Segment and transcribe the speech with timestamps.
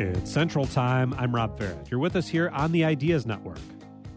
[0.00, 1.12] It's Central Time.
[1.18, 1.90] I'm Rob Ferrett.
[1.90, 3.58] You're with us here on the Ideas Network.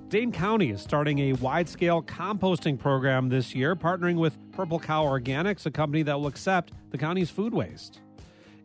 [0.09, 5.03] Dane County is starting a wide scale composting program this year, partnering with Purple Cow
[5.05, 7.99] Organics, a company that will accept the county's food waste.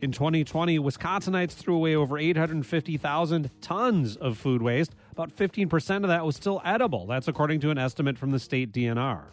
[0.02, 4.94] In 2020, Wisconsinites threw away over 850,000 tons of food waste.
[5.10, 7.06] About 15% of that was still edible.
[7.06, 9.28] That's according to an estimate from the state DNR.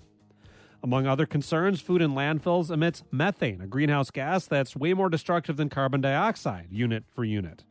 [0.82, 5.58] Among other concerns, food in landfills emits methane, a greenhouse gas that's way more destructive
[5.58, 7.66] than carbon dioxide, unit for unit.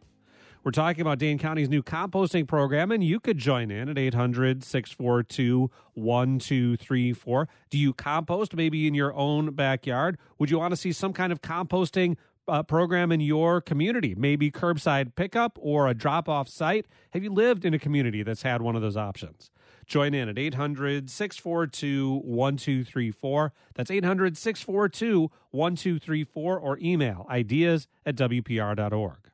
[0.64, 4.62] We're talking about Dane County's new composting program, and you could join in at 800
[4.62, 7.48] 642 1234.
[7.68, 10.18] Do you compost maybe in your own backyard?
[10.38, 12.16] Would you want to see some kind of composting
[12.46, 14.14] uh, program in your community?
[14.14, 16.86] Maybe curbside pickup or a drop off site?
[17.10, 19.50] Have you lived in a community that's had one of those options?
[19.86, 23.52] Join in at 800 642 1234.
[23.74, 29.31] That's 800 642 1234 or email ideas at WPR.org.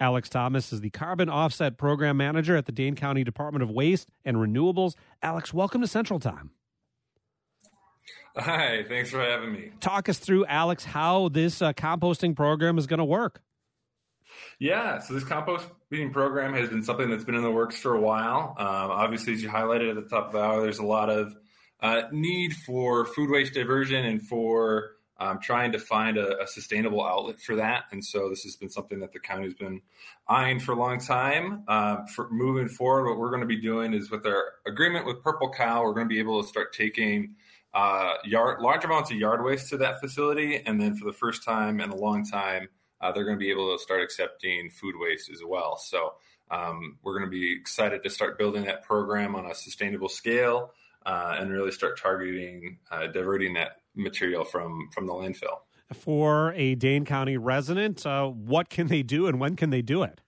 [0.00, 4.08] Alex Thomas is the Carbon Offset Program Manager at the Dane County Department of Waste
[4.24, 4.94] and Renewables.
[5.22, 6.50] Alex, welcome to Central Time.
[8.36, 9.72] Hi, thanks for having me.
[9.80, 13.40] Talk us through, Alex, how this uh, composting program is going to work.
[14.60, 18.00] Yeah, so this composting program has been something that's been in the works for a
[18.00, 18.54] while.
[18.56, 21.34] Um, obviously, as you highlighted at the top of the hour, there's a lot of
[21.80, 27.04] uh, need for food waste diversion and for um, trying to find a, a, sustainable
[27.04, 27.84] outlet for that.
[27.90, 29.80] And so this has been something that the county's been
[30.28, 31.64] eyeing for a long time.
[31.66, 35.22] Uh, for moving forward, what we're going to be doing is with our agreement with
[35.22, 37.34] Purple Cow, we're going to be able to start taking
[37.74, 40.62] uh, yard, large amounts of yard waste to that facility.
[40.64, 42.68] And then for the first time in a long time,
[43.00, 45.76] uh, they're going to be able to start accepting food waste as well.
[45.78, 46.14] So
[46.50, 50.72] um, we're going to be excited to start building that program on a sustainable scale
[51.06, 55.58] uh, and really start targeting uh, diverting that material from from the landfill.
[55.94, 60.02] For a Dane County resident, uh, what can they do and when can they do
[60.02, 60.20] it?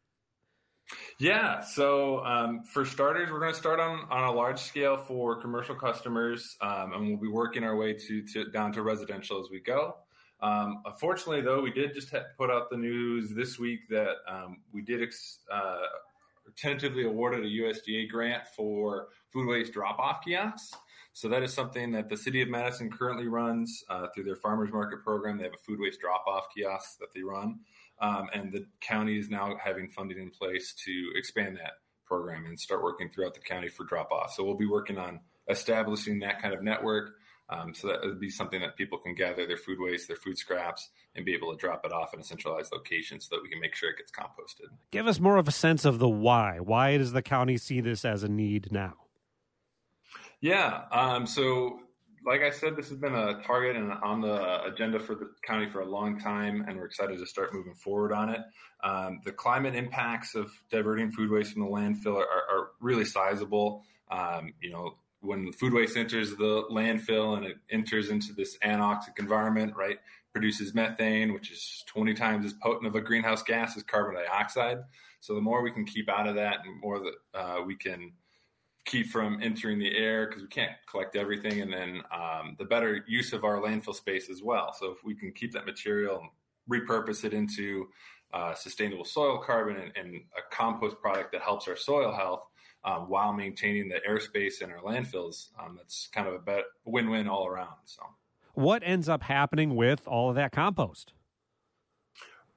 [1.19, 5.41] Yeah, so um, for starters, we're going to start on, on a large scale for
[5.41, 9.51] commercial customers, um, and we'll be working our way to, to down to residential as
[9.51, 9.97] we go.
[10.41, 14.81] Um, unfortunately, though, we did just put out the news this week that um, we
[14.81, 15.81] did ex- uh,
[16.57, 20.75] tentatively awarded a USDA grant for food waste drop off kiosks.
[21.13, 24.71] So that is something that the city of Madison currently runs uh, through their farmers
[24.73, 25.39] market program.
[25.39, 27.61] They have a food waste drop off kiosk that they run,
[28.01, 31.73] um, and the county is now having funding in place to expand that
[32.07, 34.33] program and start working throughout the county for drop off.
[34.33, 37.13] So we'll be working on establishing that kind of network.
[37.49, 40.39] Um, so that would be something that people can gather their food waste, their food
[40.39, 43.49] scraps, and be able to drop it off in a centralized location so that we
[43.49, 44.69] can make sure it gets composted.
[44.93, 46.61] Give us more of a sense of the why.
[46.61, 48.95] Why does the county see this as a need now?
[50.41, 50.85] Yeah.
[50.91, 51.81] Um, so,
[52.25, 55.69] like I said, this has been a target and on the agenda for the county
[55.69, 58.41] for a long time, and we're excited to start moving forward on it.
[58.83, 63.85] Um, the climate impacts of diverting food waste from the landfill are, are really sizable.
[64.11, 69.19] Um, you know, when food waste enters the landfill and it enters into this anoxic
[69.19, 69.99] environment, right,
[70.33, 74.79] produces methane, which is 20 times as potent of a greenhouse gas as carbon dioxide.
[75.21, 78.13] So the more we can keep out of that, and more that uh, we can
[78.85, 83.05] keep from entering the air because we can't collect everything, and then um, the better
[83.07, 84.75] use of our landfill space as well.
[84.79, 86.29] So if we can keep that material
[86.71, 87.89] repurpose it into
[88.33, 92.45] uh, sustainable soil carbon and, and, a compost product that helps our soil health
[92.85, 97.29] um, while maintaining the airspace in our landfills, um, that's kind of a bet- win-win
[97.29, 97.75] all around.
[97.87, 98.03] So,
[98.55, 101.13] what ends up happening with all of that compost?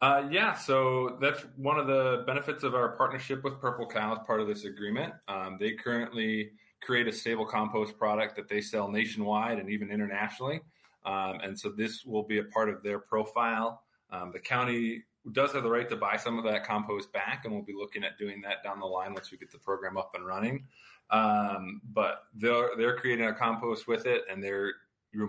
[0.04, 4.20] Uh, yeah, so that's one of the benefits of our partnership with Purple Cow as
[4.28, 5.14] part of this agreement.
[5.30, 10.60] Um, they currently create a stable compost product that they sell nationwide and even internationally.
[11.06, 13.84] Um, and so this will be a part of their profile.
[14.10, 17.54] Um, the county does have the right to buy some of that compost back, and
[17.54, 20.12] we'll be looking at doing that down the line once we get the program up
[20.16, 20.66] and running.
[21.12, 24.74] Um, but they're they're creating a compost with it, and they're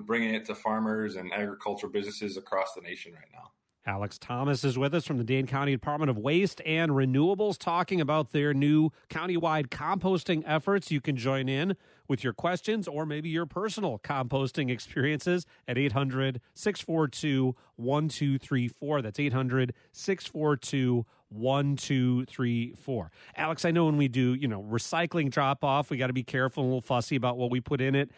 [0.05, 3.53] bringing it to farmers and agricultural businesses across the nation right now.
[3.87, 8.01] Alex Thomas is with us from the Dane County Department of Waste and Renewables talking
[8.01, 10.91] about their new countywide composting efforts.
[10.91, 11.77] You can join in
[12.09, 19.03] with your questions or maybe your personal composting experiences at 800 642 1234.
[19.03, 23.11] That's 800 642 1234.
[23.37, 26.23] Alex, I know when we do, you know, recycling drop off, we got to be
[26.23, 28.11] careful and a little fussy about what we put in it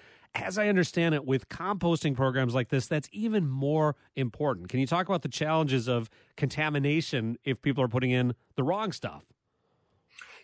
[0.42, 4.68] as I understand it, with composting programs like this, that's even more important.
[4.68, 8.92] Can you talk about the challenges of contamination if people are putting in the wrong
[8.92, 9.24] stuff?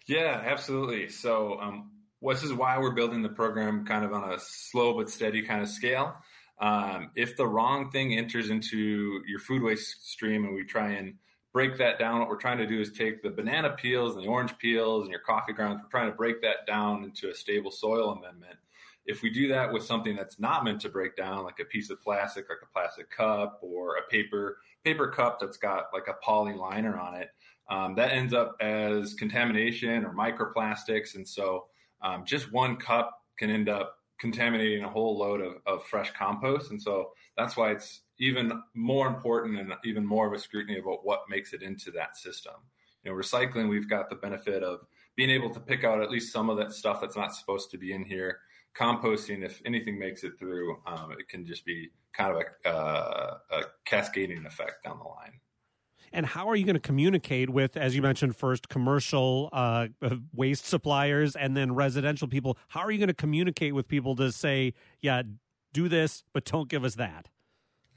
[0.06, 1.08] Yeah, absolutely.
[1.08, 1.90] So, um,
[2.20, 5.62] this is why we're building the program kind of on a slow but steady kind
[5.62, 6.14] of scale.
[6.60, 11.14] Um, if the wrong thing enters into your food waste stream and we try and
[11.52, 14.28] break that down, what we're trying to do is take the banana peels and the
[14.28, 15.80] orange peels and your coffee grounds.
[15.82, 18.58] We're trying to break that down into a stable soil amendment.
[19.06, 21.90] If we do that with something that's not meant to break down, like a piece
[21.90, 26.14] of plastic, like a plastic cup or a paper paper cup that's got like a
[26.24, 27.30] poly liner on it,
[27.68, 31.14] um, that ends up as contamination or microplastics.
[31.14, 31.66] And so,
[32.02, 36.70] um, just one cup can end up contaminating a whole load of, of fresh compost.
[36.70, 41.04] And so that's why it's even more important and even more of a scrutiny about
[41.04, 42.54] what makes it into that system.
[43.02, 44.80] You know, recycling, we've got the benefit of
[45.16, 47.78] being able to pick out at least some of that stuff that's not supposed to
[47.78, 48.38] be in here.
[48.78, 53.38] Composting, if anything makes it through, um, it can just be kind of a, uh,
[53.50, 55.40] a cascading effect down the line.
[56.12, 59.88] And how are you going to communicate with, as you mentioned, first commercial uh,
[60.34, 62.58] waste suppliers and then residential people?
[62.68, 65.22] How are you going to communicate with people to say, yeah,
[65.72, 67.28] do this, but don't give us that?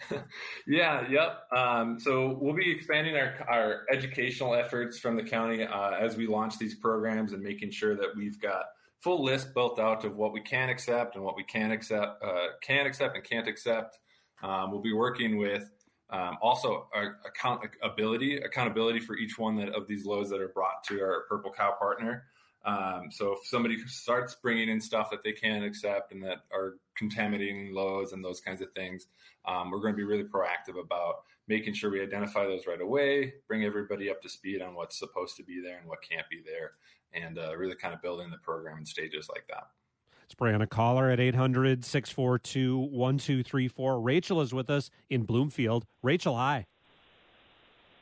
[0.67, 1.43] yeah, yep.
[1.55, 6.27] Um, so we'll be expanding our, our educational efforts from the county uh, as we
[6.27, 8.65] launch these programs and making sure that we've got
[9.01, 12.47] full list built out of what we can accept and what we can accept, uh,
[12.61, 13.99] can accept and can't accept.
[14.43, 15.69] Um, we'll be working with
[16.09, 16.87] um, also
[17.25, 21.51] accountability, accountability for each one that, of these loads that are brought to our Purple
[21.51, 22.25] Cow partner.
[22.65, 26.75] Um, so if somebody starts bringing in stuff that they can't accept and that are
[26.95, 29.07] contaminating loads and those kinds of things,
[29.47, 33.33] um, we're going to be really proactive about making sure we identify those right away,
[33.47, 36.41] bring everybody up to speed on what's supposed to be there and what can't be
[36.43, 36.71] there,
[37.13, 39.67] and uh, really kind of building the program in stages like that.
[40.25, 44.01] It's Brianna Caller at 800 642 1234.
[44.01, 45.85] Rachel is with us in Bloomfield.
[46.01, 46.65] Rachel, hi.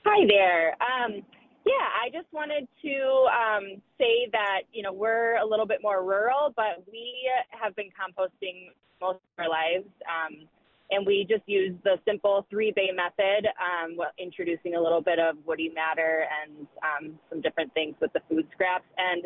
[0.05, 0.75] Hi there.
[0.81, 1.21] Um,
[1.65, 6.03] yeah, I just wanted to um, say that, you know, we're a little bit more
[6.03, 8.69] rural, but we have been composting
[9.01, 9.87] most of our lives.
[10.07, 10.47] Um,
[10.93, 15.35] and we just use the simple three bay method, um, introducing a little bit of
[15.45, 18.85] woody matter and um, some different things with the food scraps.
[18.97, 19.25] And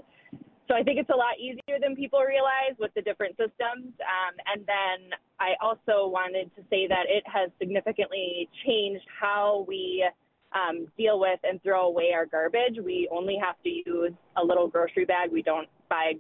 [0.68, 3.96] so I think it's a lot easier than people realize with the different systems.
[4.04, 10.06] Um, and then I also wanted to say that it has significantly changed how we
[10.54, 12.78] um, deal with and throw away our garbage.
[12.84, 15.32] We only have to use a little grocery bag.
[15.32, 16.14] We don't buy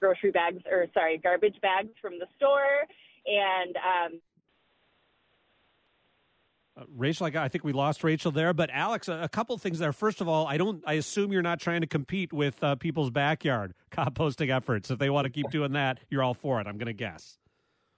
[0.00, 2.86] grocery bags or sorry, garbage bags from the store.
[3.26, 4.20] And um,
[6.76, 9.92] uh, Rachel, I, think we lost Rachel there, but Alex, a, a, couple things there.
[9.92, 10.82] First of all, I don't.
[10.86, 14.90] I assume you're not trying to compete with uh, people's backyard composting efforts.
[14.90, 16.66] If they want to keep doing that, you're all for it.
[16.66, 17.38] I'm going to guess.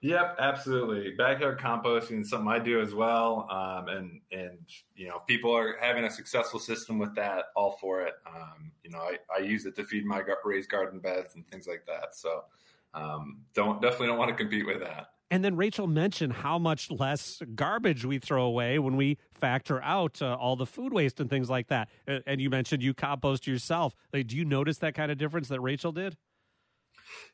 [0.03, 1.13] Yep, absolutely.
[1.17, 4.59] Backyard composting is something I do as well, um, and and
[4.95, 7.47] you know, people are having a successful system with that.
[7.57, 8.15] All for it.
[8.27, 11.67] Um, you know, I, I use it to feed my raised garden beds and things
[11.67, 12.15] like that.
[12.15, 12.45] So,
[12.93, 15.13] um, don't definitely don't want to compete with that.
[15.31, 20.23] And then Rachel mentioned how much less garbage we throw away when we factor out
[20.23, 21.89] uh, all the food waste and things like that.
[22.07, 23.95] And you mentioned you compost yourself.
[24.13, 26.17] Like, do you notice that kind of difference that Rachel did?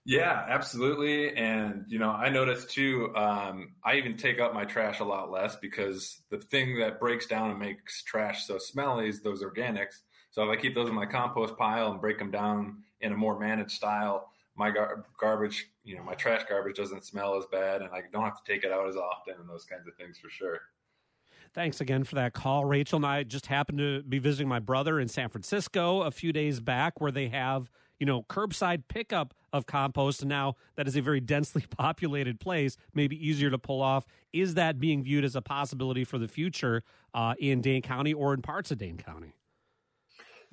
[0.05, 1.37] Yeah, absolutely.
[1.37, 5.31] And, you know, I noticed too, um, I even take up my trash a lot
[5.31, 10.01] less because the thing that breaks down and makes trash so smelly is those organics.
[10.31, 13.17] So if I keep those in my compost pile and break them down in a
[13.17, 17.83] more managed style, my gar- garbage, you know, my trash garbage doesn't smell as bad
[17.83, 20.19] and I don't have to take it out as often and those kinds of things
[20.19, 20.61] for sure.
[21.55, 22.65] Thanks again for that call.
[22.65, 26.33] Rachel and I just happened to be visiting my brother in San Francisco a few
[26.33, 30.23] days back where they have, you know, curbside pickup of compost.
[30.23, 34.07] And now that is a very densely populated place, maybe easier to pull off.
[34.33, 38.33] Is that being viewed as a possibility for the future uh, in Dane County or
[38.33, 39.35] in parts of Dane County?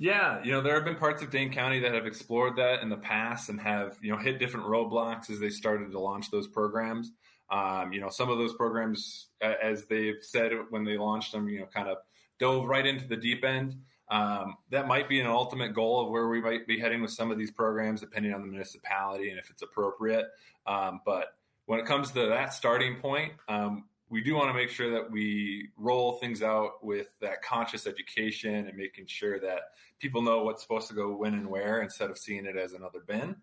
[0.02, 2.88] Yeah, you know, there have been parts of Dane County that have explored that in
[2.88, 6.48] the past and have, you know, hit different roadblocks as they started to launch those
[6.48, 7.12] programs.
[7.52, 11.60] Um, you know, some of those programs, as they've said when they launched them, you
[11.60, 11.98] know, kind of
[12.40, 13.76] dove right into the deep end.
[14.10, 17.30] Um, that might be an ultimate goal of where we might be heading with some
[17.30, 20.28] of these programs, depending on the municipality and if it's appropriate.
[20.66, 21.34] Um, but
[21.66, 25.10] when it comes to that starting point, um, we do want to make sure that
[25.10, 29.60] we roll things out with that conscious education and making sure that
[30.00, 33.00] people know what's supposed to go when and where instead of seeing it as another
[33.08, 33.36] bin.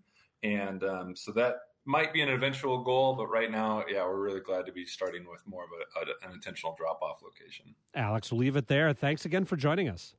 [0.42, 4.40] And um, so that might be an eventual goal, but right now, yeah, we're really
[4.40, 7.74] glad to be starting with more of a, a, an intentional drop off location.
[7.94, 8.92] Alex, we'll leave it there.
[8.92, 10.16] Thanks again for joining us.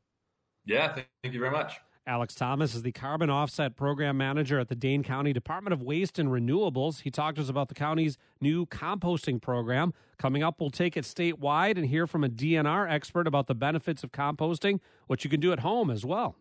[0.66, 1.80] Yeah, thank you very much.
[2.08, 6.18] Alex Thomas is the carbon offset program manager at the Dane County Department of Waste
[6.18, 7.02] and Renewables.
[7.02, 9.94] He talked to us about the county's new composting program.
[10.18, 14.06] Coming up, we'll take it statewide and hear from a DNR expert about the benefits
[14.06, 16.38] of composting, what you can do at home as well.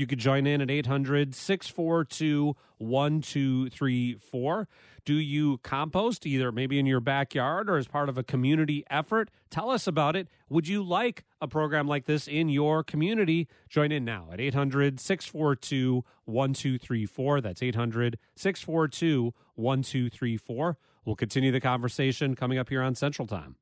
[0.00, 4.68] You could join in at 800 642 1234.
[5.04, 9.30] Do you compost either maybe in your backyard or as part of a community effort?
[9.50, 10.28] Tell us about it.
[10.48, 13.46] Would you like a program like this in your community?
[13.68, 17.40] Join in now at 800 642 1234.
[17.42, 20.78] That's 800 642 1234.
[21.04, 23.56] We'll continue the conversation coming up here on Central Time.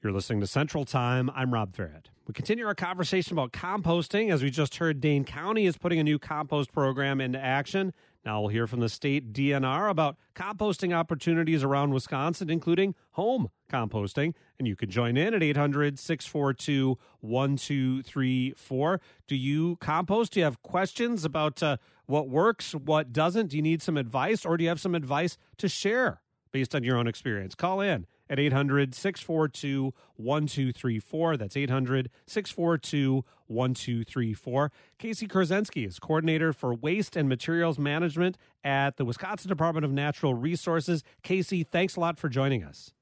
[0.00, 1.28] You're listening to Central Time.
[1.34, 2.06] I'm Rob Ferrett.
[2.28, 4.32] We continue our conversation about composting.
[4.32, 7.92] As we just heard, Dane County is putting a new compost program into action.
[8.24, 14.34] Now we'll hear from the state DNR about composting opportunities around Wisconsin, including home composting.
[14.56, 19.00] And you can join in at 800 642 1234.
[19.26, 20.34] Do you compost?
[20.34, 21.76] Do you have questions about uh,
[22.06, 23.48] what works, what doesn't?
[23.48, 26.20] Do you need some advice, or do you have some advice to share
[26.52, 27.56] based on your own experience?
[27.56, 31.36] Call in at 800 642 1234.
[31.36, 34.72] That's 800 642 1234.
[34.98, 40.34] Casey Kurzensky is coordinator for waste and materials management at the Wisconsin Department of Natural
[40.34, 41.02] Resources.
[41.22, 42.92] Casey, thanks a lot for joining us.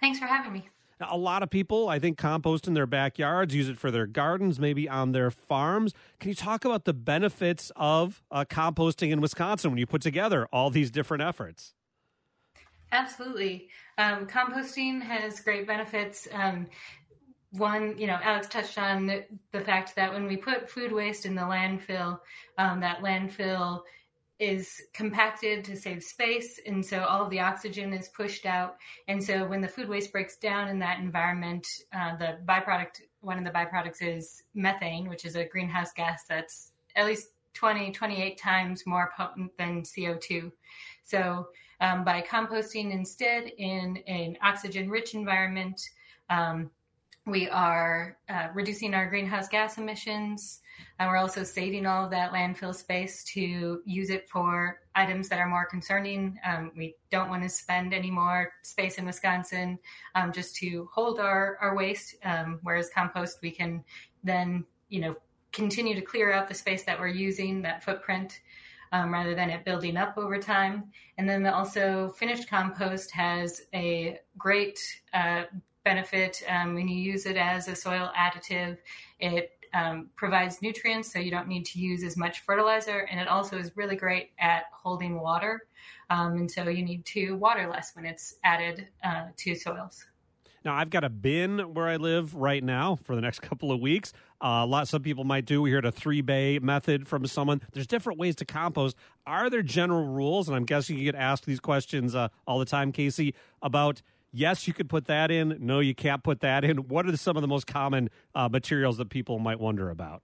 [0.00, 0.68] Thanks for having me.
[1.00, 4.06] Now, a lot of people, I think, compost in their backyards, use it for their
[4.06, 5.94] gardens, maybe on their farms.
[6.18, 10.48] Can you talk about the benefits of uh, composting in Wisconsin when you put together
[10.52, 11.74] all these different efforts?
[12.92, 13.68] Absolutely.
[13.98, 16.26] Um, composting has great benefits.
[16.32, 16.66] Um,
[17.50, 21.24] one, you know, Alex touched on the, the, fact that when we put food waste
[21.24, 22.20] in the landfill,
[22.58, 23.82] um, that landfill
[24.38, 26.60] is compacted to save space.
[26.66, 28.76] And so all of the oxygen is pushed out.
[29.08, 33.38] And so when the food waste breaks down in that environment, uh, the byproduct, one
[33.38, 38.38] of the byproducts is methane, which is a greenhouse gas that's at least 20, 28
[38.38, 40.52] times more potent than CO2.
[41.02, 41.48] So
[41.80, 45.80] um, by composting instead in an oxygen rich environment.
[46.30, 46.70] Um,
[47.26, 50.60] we are uh, reducing our greenhouse gas emissions.
[50.98, 55.38] And we're also saving all of that landfill space to use it for items that
[55.38, 56.38] are more concerning.
[56.44, 59.78] Um, we don't want to spend any more space in Wisconsin
[60.14, 62.16] um, just to hold our, our waste.
[62.24, 63.84] Um, whereas compost, we can
[64.24, 65.16] then, you know,
[65.52, 68.40] continue to clear out the space that we're using, that footprint,
[68.92, 70.90] um, rather than it building up over time.
[71.16, 74.80] And then also, finished compost has a great
[75.12, 75.44] uh,
[75.84, 78.78] benefit um, when you use it as a soil additive.
[79.20, 83.28] It um, provides nutrients, so you don't need to use as much fertilizer, and it
[83.28, 85.66] also is really great at holding water.
[86.10, 90.06] Um, and so you need to water less when it's added uh, to soils.
[90.64, 93.80] Now, I've got a bin where I live right now for the next couple of
[93.80, 94.12] weeks.
[94.40, 95.60] Uh, a lot some people might do.
[95.60, 97.60] We heard a three bay method from someone.
[97.72, 98.96] There's different ways to compost.
[99.26, 100.48] Are there general rules?
[100.48, 104.02] And I'm guessing you get asked these questions uh, all the time, Casey, about
[104.32, 105.56] yes, you could put that in.
[105.60, 106.88] No, you can't put that in.
[106.88, 110.22] What are some of the most common uh, materials that people might wonder about?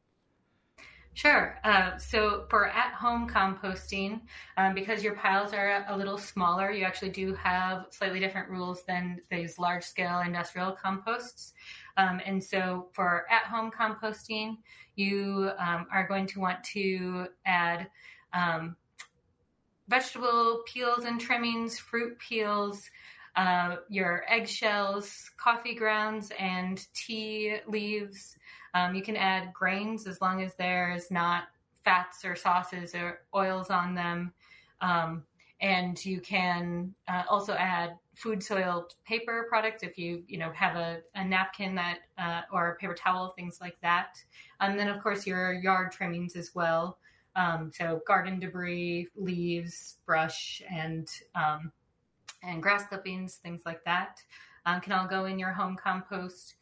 [1.15, 1.61] Sure.
[1.63, 4.21] Uh, so for at-home composting,
[4.57, 8.83] um, because your piles are a little smaller, you actually do have slightly different rules
[8.83, 11.53] than these large-scale industrial composts.
[11.97, 14.57] Um, and so for at-home composting,
[14.97, 17.87] you um, are going to want to add
[18.33, 18.75] um,
[19.87, 22.91] vegetable peels and trimmings, fruit peels,
[23.37, 28.37] uh, your eggshells, coffee grounds, and tea leaves.
[28.75, 31.45] Um, you can add grains as long as there's not
[31.85, 34.33] fats or sauces or oils on them.
[34.81, 35.25] Um,
[35.61, 40.77] and you can uh, also add food soiled paper products if you you know have
[40.77, 44.23] a, a napkin that uh, or a paper towel things like that
[44.61, 46.99] and then of course your yard trimmings as well
[47.37, 51.73] um, so garden debris leaves brush and um,
[52.47, 54.21] and grass clippings things like that
[54.67, 56.55] um, can all go in your home compost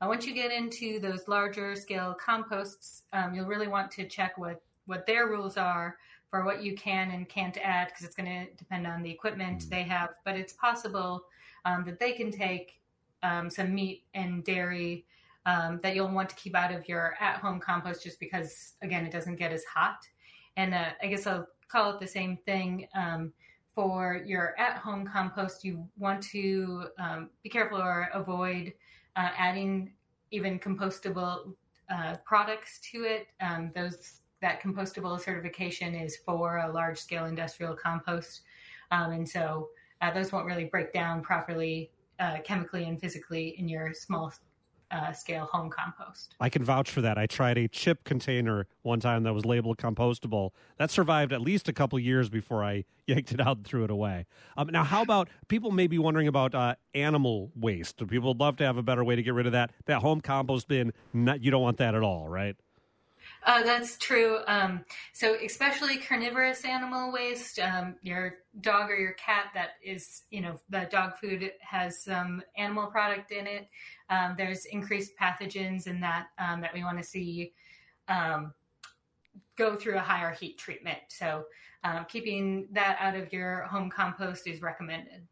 [0.00, 4.38] uh, once you get into those larger scale composts, um, you'll really want to check
[4.38, 5.96] what, what their rules are
[6.30, 9.62] for what you can and can't add because it's going to depend on the equipment
[9.62, 9.70] mm.
[9.70, 10.10] they have.
[10.24, 11.24] But it's possible
[11.64, 12.80] um, that they can take
[13.24, 15.04] um, some meat and dairy
[15.46, 19.04] um, that you'll want to keep out of your at home compost just because, again,
[19.04, 20.06] it doesn't get as hot.
[20.56, 23.32] And uh, I guess I'll call it the same thing um,
[23.78, 25.62] for your at home compost.
[25.64, 28.72] You want to um, be careful or avoid
[29.14, 29.92] uh, adding
[30.32, 31.54] even compostable
[31.88, 33.28] uh, products to it.
[33.40, 38.40] Um, those that compostable certification is for a large scale industrial compost,
[38.90, 39.68] um, and so
[40.00, 44.32] uh, those won't really break down properly uh, chemically and physically in your small
[44.90, 46.34] uh, scale home compost.
[46.40, 47.18] I can vouch for that.
[47.18, 50.50] I tried a chip container one time that was labeled compostable.
[50.78, 53.90] That survived at least a couple years before I yanked it out and threw it
[53.90, 54.26] away.
[54.56, 57.98] Um, now, how about people may be wondering about uh, animal waste?
[58.08, 59.70] People would love to have a better way to get rid of that.
[59.86, 62.56] That home compost bin, not, you don't want that at all, right?
[63.44, 64.38] Uh, that's true.
[64.46, 70.40] Um, so, especially carnivorous animal waste, um, your dog or your cat that is, you
[70.40, 73.68] know, the dog food has some animal product in it.
[74.10, 77.52] Um, there's increased pathogens in that um, that we want to see
[78.08, 78.52] um,
[79.56, 80.98] go through a higher heat treatment.
[81.08, 81.44] So,
[81.84, 85.26] um, keeping that out of your home compost is recommended.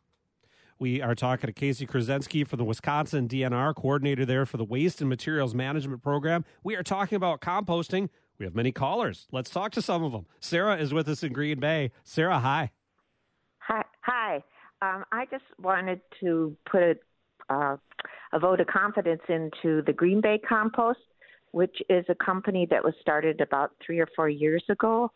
[0.78, 5.00] We are talking to Casey Krasinski from the Wisconsin DNR, coordinator there for the Waste
[5.00, 6.45] and Materials Management Program.
[6.62, 8.11] We are talking about composting.
[8.38, 9.26] We have many callers.
[9.33, 10.26] Let's talk to some of them.
[10.38, 11.92] Sarah is with us in Green Bay.
[12.04, 12.73] Sarah, hi.
[13.61, 13.85] Hi.
[14.02, 14.42] Hi.
[14.83, 16.97] Um, I just wanted to put a,
[17.49, 17.76] uh,
[18.35, 20.99] a vote of confidence into the Green Bay Compost,
[21.52, 25.11] which is a company that was started about three or four years ago.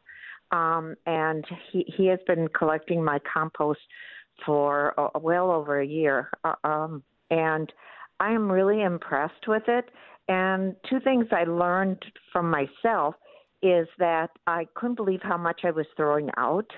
[0.52, 3.81] Um, and he, he has been collecting my compost
[4.44, 6.30] for well over a year.
[6.44, 7.73] Uh, um, and
[8.18, 9.87] I am really impressed with it.
[10.28, 13.14] And two things I learned from myself
[13.62, 16.70] is that I couldn't believe how much I was throwing out.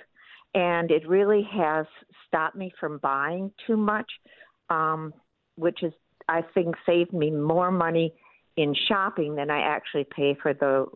[0.55, 1.87] And it really has
[2.27, 4.11] stopped me from buying too much,
[4.69, 5.13] um,
[5.57, 5.93] which is,
[6.29, 8.15] I think, saved me more money
[8.57, 10.87] in shopping than I actually pay for the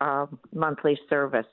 [0.00, 1.46] uh, monthly service.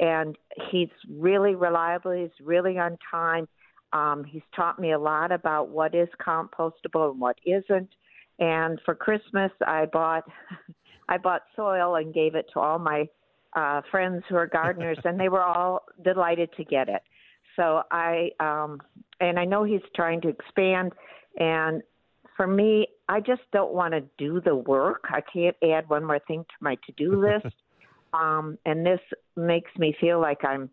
[0.00, 0.36] And
[0.70, 3.46] he's really reliable, he's really on time
[3.92, 7.88] um, he's taught me a lot about what is compostable and what isn't.
[8.38, 10.24] And for Christmas, I bought
[11.08, 13.08] I bought soil and gave it to all my
[13.54, 17.02] uh, friends who are gardeners, and they were all delighted to get it.
[17.56, 18.80] So I um,
[19.20, 20.92] and I know he's trying to expand.
[21.38, 21.82] And
[22.36, 25.04] for me, I just don't want to do the work.
[25.10, 27.54] I can't add one more thing to my to do list.
[28.14, 29.00] um, and this
[29.36, 30.70] makes me feel like I'm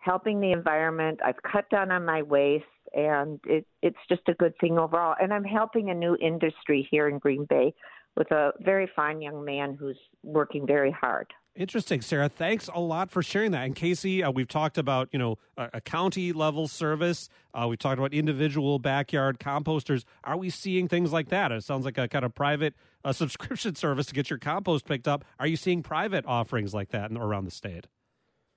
[0.00, 1.20] helping the environment.
[1.24, 5.14] I've cut down on my waste, and it, it's just a good thing overall.
[5.20, 7.72] And I'm helping a new industry here in Green Bay
[8.16, 11.26] with a very fine young man who's working very hard.
[11.56, 12.28] Interesting, Sarah.
[12.28, 13.66] Thanks a lot for sharing that.
[13.66, 17.28] And Casey, uh, we've talked about you know a, a county level service.
[17.52, 20.04] Uh, we've talked about individual backyard composters.
[20.24, 21.50] Are we seeing things like that?
[21.50, 25.08] It sounds like a kind of private uh, subscription service to get your compost picked
[25.08, 25.24] up.
[25.38, 27.86] Are you seeing private offerings like that around the state?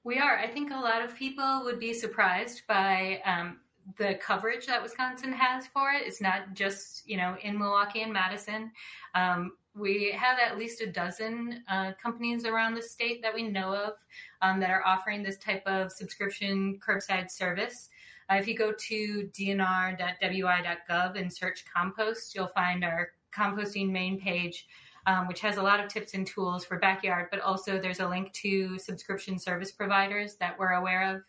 [0.03, 0.37] We are.
[0.37, 3.59] I think a lot of people would be surprised by um,
[3.97, 6.05] the coverage that Wisconsin has for it.
[6.05, 8.71] It's not just you know in Milwaukee and Madison.
[9.15, 13.73] Um, we have at least a dozen uh, companies around the state that we know
[13.73, 13.93] of
[14.41, 17.89] um, that are offering this type of subscription curbside service.
[18.29, 24.67] Uh, if you go to dnr.wi.gov and search compost, you'll find our composting main page
[25.05, 28.07] um, which has a lot of tips and tools for backyard, but also there's a
[28.07, 31.21] link to subscription service providers that we're aware of.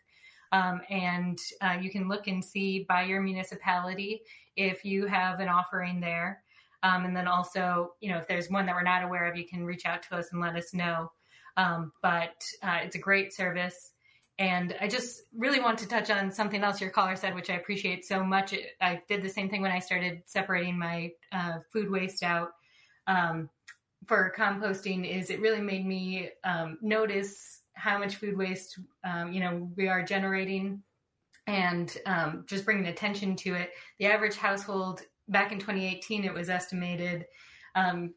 [0.52, 4.22] Um, and uh, you can look and see by your municipality
[4.56, 6.42] if you have an offering there.
[6.84, 9.46] Um, and then also, you know, if there's one that we're not aware of, you
[9.46, 11.10] can reach out to us and let us know.
[11.56, 13.90] Um, but uh, it's a great service.
[14.38, 17.54] And I just really want to touch on something else your caller said, which I
[17.54, 18.54] appreciate so much.
[18.80, 22.50] I did the same thing when I started separating my uh, food waste out.
[23.06, 23.48] Um,
[24.06, 29.40] for composting is it really made me um, notice how much food waste um, you
[29.40, 30.82] know we are generating
[31.46, 33.70] and um, just bringing attention to it.
[33.98, 37.26] The average household back in 2018 it was estimated
[37.74, 38.14] um,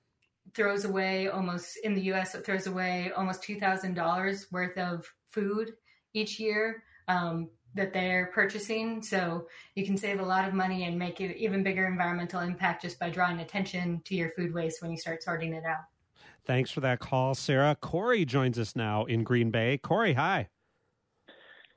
[0.54, 5.74] throws away almost in the us it throws away almost $2000 worth of food
[6.14, 6.84] each year.
[7.08, 9.02] Um, that they're purchasing.
[9.02, 12.82] So you can save a lot of money and make it even bigger environmental impact
[12.82, 15.86] just by drawing attention to your food waste when you start sorting it out.
[16.46, 17.76] Thanks for that call, Sarah.
[17.80, 19.78] Corey joins us now in Green Bay.
[19.78, 20.48] Corey, hi.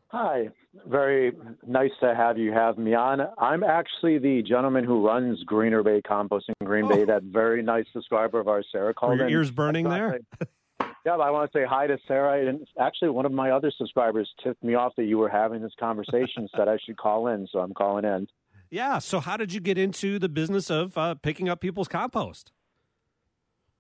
[0.08, 0.48] Hi,
[0.86, 1.32] very
[1.66, 3.20] nice to have you have me on.
[3.38, 6.88] I'm actually the gentleman who runs Greener Bay Composting in Green oh.
[6.88, 7.04] Bay.
[7.04, 9.12] That very nice subscriber of ours, Sarah called.
[9.12, 10.18] Were your ears burning there?
[11.06, 12.46] Yeah, but I want to say hi to Sarah.
[12.46, 15.72] And actually, one of my other subscribers tipped me off that you were having this
[15.80, 18.26] conversation, said I should call in, so I'm calling in.
[18.70, 18.98] Yeah.
[18.98, 22.52] So, how did you get into the business of uh, picking up people's compost?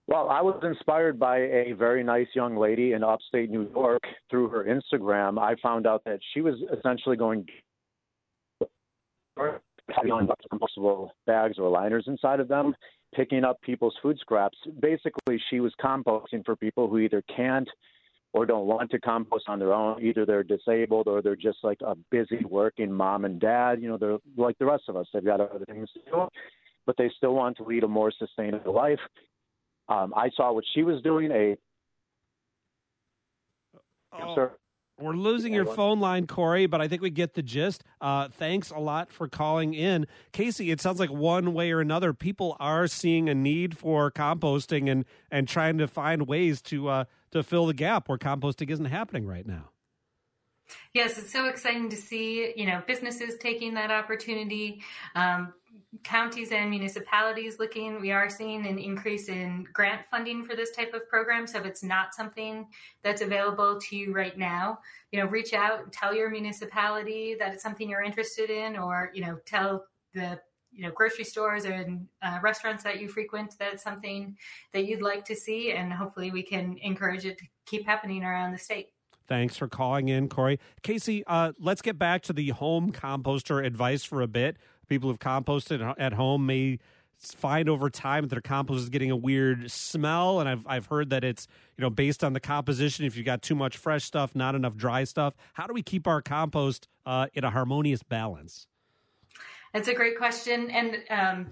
[0.06, 4.48] Well, I was inspired by a very nice young lady in upstate New York through
[4.48, 5.38] her Instagram.
[5.38, 7.46] I found out that she was essentially going
[10.52, 12.74] compostable bags or liners inside of them
[13.14, 14.56] picking up people's food scraps.
[14.80, 17.68] Basically, she was composting for people who either can't
[18.32, 20.02] or don't want to compost on their own.
[20.02, 23.82] Either they're disabled or they're just like a busy working mom and dad.
[23.82, 25.06] You know, they're like the rest of us.
[25.12, 26.28] They've got other things to do.
[26.86, 29.00] but they still want to lead a more sustainable life.
[29.88, 31.32] Um, I saw what she was doing.
[31.32, 31.56] A
[34.12, 34.50] oh,
[35.00, 37.84] we're losing your phone line, Corey, but I think we get the gist.
[38.00, 40.70] Uh, thanks a lot for calling in, Casey.
[40.70, 45.04] It sounds like one way or another, people are seeing a need for composting and
[45.30, 49.26] and trying to find ways to uh, to fill the gap where composting isn't happening
[49.26, 49.70] right now.
[50.94, 54.82] Yes, it's so exciting to see you know businesses taking that opportunity.
[55.14, 55.52] Um,
[56.02, 60.94] counties and municipalities looking, we are seeing an increase in grant funding for this type
[60.94, 61.46] of program.
[61.46, 62.66] So if it's not something
[63.02, 64.78] that's available to you right now,
[65.12, 69.22] you know, reach out, tell your municipality that it's something you're interested in, or you
[69.22, 70.40] know, tell the
[70.72, 74.36] you know grocery stores and uh, restaurants that you frequent that it's something
[74.72, 78.52] that you'd like to see, and hopefully we can encourage it to keep happening around
[78.52, 78.88] the state.
[79.28, 80.58] Thanks for calling in, Corey.
[80.82, 84.56] Casey, uh, let's get back to the home composter advice for a bit.
[84.90, 86.80] People who've composted at home may
[87.16, 91.10] find over time that their compost is getting a weird smell, and I've I've heard
[91.10, 91.46] that it's
[91.78, 93.04] you know based on the composition.
[93.04, 96.08] If you got too much fresh stuff, not enough dry stuff, how do we keep
[96.08, 98.66] our compost uh, in a harmonious balance?
[99.72, 101.46] That's a great question, and um,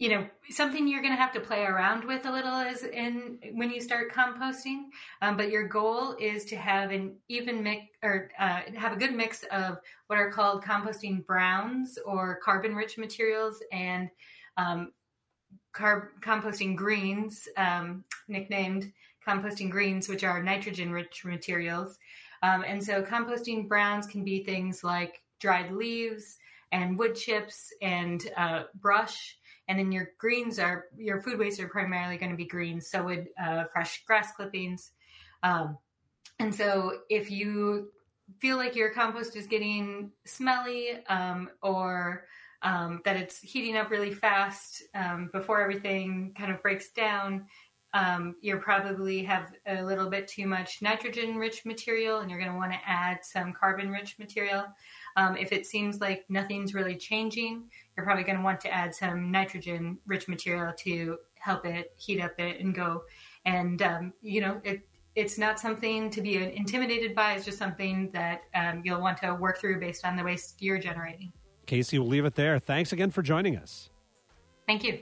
[0.00, 3.38] you know something you're going to have to play around with a little is in
[3.52, 4.84] when you start composting.
[5.20, 9.14] Um, but your goal is to have an even mix or uh, have a good
[9.14, 14.08] mix of what are called composting browns or carbon rich materials and
[14.56, 14.92] um,
[15.74, 18.90] composting greens um, nicknamed
[19.24, 21.98] composting greens which are nitrogen rich materials.
[22.42, 26.38] Um, and so composting browns can be things like dried leaves
[26.72, 29.36] and wood chips and uh, brush
[29.70, 33.04] and then your greens are your food waste are primarily going to be greens so
[33.04, 34.90] would uh, fresh grass clippings.
[35.44, 35.78] Um,
[36.40, 37.92] and so if you
[38.40, 42.24] feel like your compost is getting smelly um, or
[42.62, 47.46] um, that it's heating up really fast um, before everything kind of breaks down
[47.94, 52.50] um, you probably have a little bit too much nitrogen rich material and you're going
[52.50, 54.64] to want to add some carbon rich material
[55.20, 58.94] um, if it seems like nothing's really changing, you're probably going to want to add
[58.94, 63.02] some nitrogen rich material to help it heat up it and go.
[63.44, 64.80] And, um, you know, it,
[65.14, 67.34] it's not something to be intimidated by.
[67.34, 70.78] It's just something that um, you'll want to work through based on the waste you're
[70.78, 71.32] generating.
[71.66, 72.58] Casey, we'll leave it there.
[72.58, 73.90] Thanks again for joining us.
[74.66, 75.00] Thank you.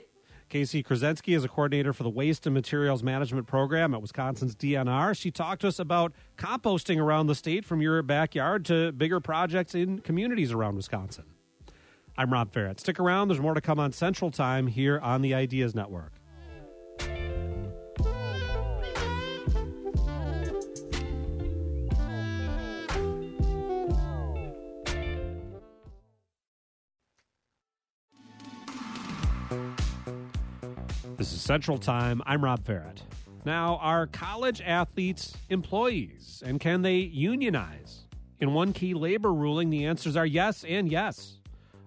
[0.49, 5.15] Casey Krasensky is a coordinator for the Waste and Materials Management Program at Wisconsin's DNR.
[5.15, 9.75] She talked to us about composting around the state from your backyard to bigger projects
[9.75, 11.25] in communities around Wisconsin.
[12.17, 12.79] I'm Rob Ferrett.
[12.79, 16.13] Stick around, there's more to come on Central Time here on the Ideas Network.
[31.29, 32.23] This is Central Time.
[32.25, 33.03] I'm Rob Ferrett.
[33.45, 38.07] Now, are college athletes employees and can they unionize?
[38.39, 41.37] In one key labor ruling, the answers are yes and yes.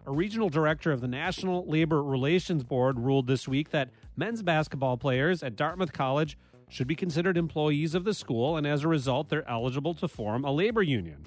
[0.07, 4.97] A regional director of the National Labor Relations Board ruled this week that men's basketball
[4.97, 9.29] players at Dartmouth College should be considered employees of the school, and as a result,
[9.29, 11.27] they're eligible to form a labor union.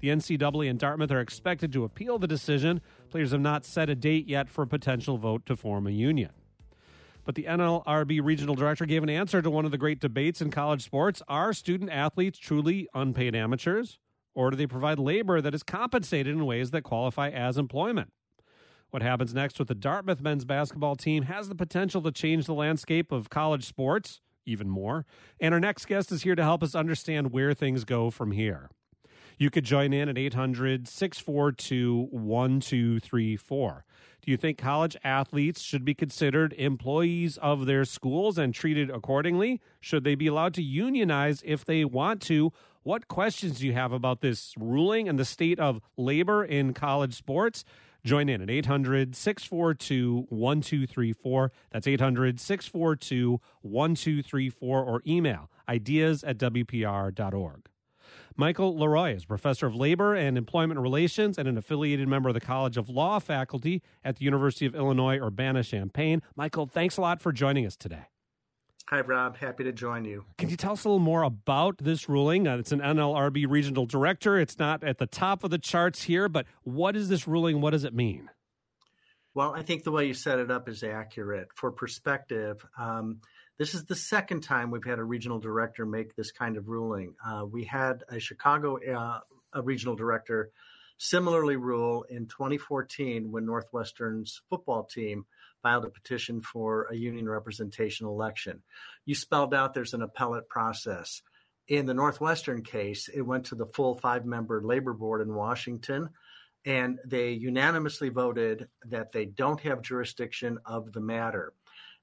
[0.00, 2.80] The NCAA and Dartmouth are expected to appeal the decision.
[3.10, 6.32] Players have not set a date yet for a potential vote to form a union.
[7.24, 10.50] But the NLRB regional director gave an answer to one of the great debates in
[10.50, 11.22] college sports.
[11.28, 13.98] Are student athletes truly unpaid amateurs?
[14.34, 18.12] Or do they provide labor that is compensated in ways that qualify as employment?
[18.90, 22.54] What happens next with the Dartmouth men's basketball team has the potential to change the
[22.54, 25.06] landscape of college sports even more.
[25.40, 28.70] And our next guest is here to help us understand where things go from here.
[29.36, 33.84] You could join in at 800 642 1234.
[34.22, 39.60] Do you think college athletes should be considered employees of their schools and treated accordingly?
[39.80, 42.52] Should they be allowed to unionize if they want to?
[42.84, 47.14] What questions do you have about this ruling and the state of labor in college
[47.14, 47.64] sports?
[48.04, 51.52] Join in at 800 642 1234.
[51.70, 57.68] That's 800 642 1234 or email ideas at WPR.org.
[58.36, 62.40] Michael LeRoy is professor of labor and employment relations and an affiliated member of the
[62.40, 66.20] College of Law faculty at the University of Illinois Urbana Champaign.
[66.34, 68.06] Michael, thanks a lot for joining us today.
[68.88, 69.36] Hi, Rob.
[69.36, 70.24] Happy to join you.
[70.36, 72.48] Can you tell us a little more about this ruling?
[72.48, 74.38] Uh, it's an NLRB regional director.
[74.40, 77.60] It's not at the top of the charts here, but what is this ruling?
[77.60, 78.30] What does it mean?
[79.32, 81.48] Well, I think the way you set it up is accurate.
[81.54, 83.20] For perspective, um,
[83.58, 87.14] this is the second time we've had a regional director make this kind of ruling.
[87.24, 89.20] Uh, we had a Chicago uh,
[89.52, 90.50] a regional director
[90.98, 95.24] similarly rule in 2014 when Northwestern's football team
[95.62, 98.62] filed a petition for a union representation election.
[99.04, 101.22] You spelled out there's an appellate process.
[101.68, 106.10] In the Northwestern case, it went to the full five member labor board in Washington,
[106.66, 111.54] and they unanimously voted that they don't have jurisdiction of the matter.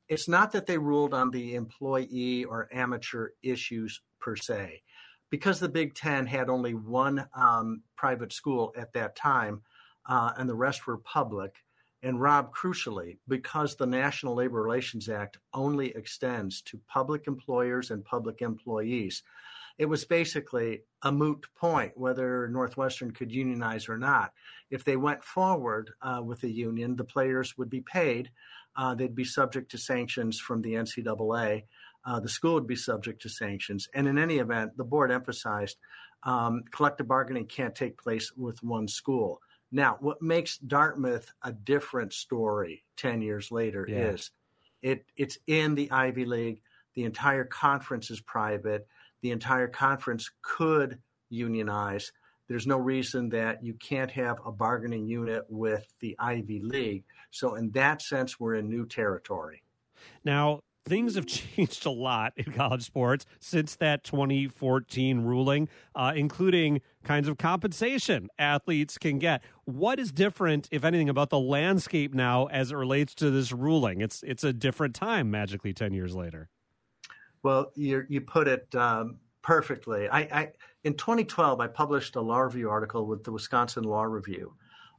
[0.08, 4.82] It's not that they ruled on the employee or amateur issues per se.
[5.30, 9.62] Because the Big Ten had only one um, private school at that time
[10.06, 11.56] uh, and the rest were public,
[12.04, 18.04] and Rob, crucially, because the National Labor Relations Act only extends to public employers and
[18.04, 19.22] public employees,
[19.78, 24.34] it was basically a moot point whether Northwestern could unionize or not.
[24.70, 28.32] If they went forward uh, with a union, the players would be paid.
[28.76, 31.64] Uh, they'd be subject to sanctions from the NCAA.
[32.06, 33.88] Uh, the school would be subject to sanctions.
[33.94, 35.78] And in any event, the board emphasized
[36.24, 39.42] um, collective bargaining can't take place with one school.
[39.72, 44.10] Now, what makes Dartmouth a different story 10 years later yeah.
[44.10, 44.32] is
[44.82, 46.62] it, it's in the Ivy League.
[46.96, 48.88] The entire conference is private.
[49.22, 52.12] The entire conference could unionize.
[52.52, 57.06] There's no reason that you can't have a bargaining unit with the Ivy League.
[57.30, 59.64] So, in that sense, we're in new territory.
[60.26, 66.82] Now, things have changed a lot in college sports since that 2014 ruling, uh, including
[67.06, 69.44] kinds of compensation athletes can get.
[69.64, 74.02] What is different, if anything, about the landscape now as it relates to this ruling?
[74.02, 76.50] It's it's a different time, magically, ten years later.
[77.44, 80.10] Well, you you put it um, perfectly.
[80.10, 80.52] I, I
[80.84, 84.54] in 2012, I published a law review article with the Wisconsin Law Review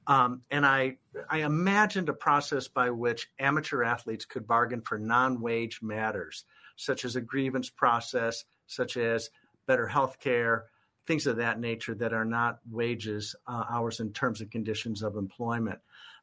[0.06, 0.96] um, and I,
[1.30, 6.44] I imagined a process by which amateur athletes could bargain for non wage matters,
[6.76, 9.30] such as a grievance process, such as
[9.66, 10.66] better health care,
[11.06, 15.16] things of that nature that are not wages, uh, hours, and terms and conditions of
[15.16, 15.78] employment.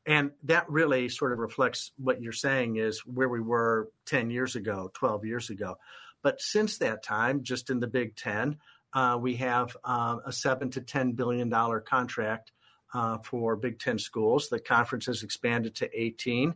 [0.05, 4.55] And that really sort of reflects what you're saying is where we were 10 years
[4.55, 5.77] ago, 12 years ago.
[6.21, 8.57] But since that time, just in the Big Ten,
[8.93, 11.49] uh, we have uh, a seven to $10 billion
[11.85, 12.51] contract
[12.93, 14.49] uh, for Big Ten schools.
[14.49, 16.55] The conference has expanded to 18.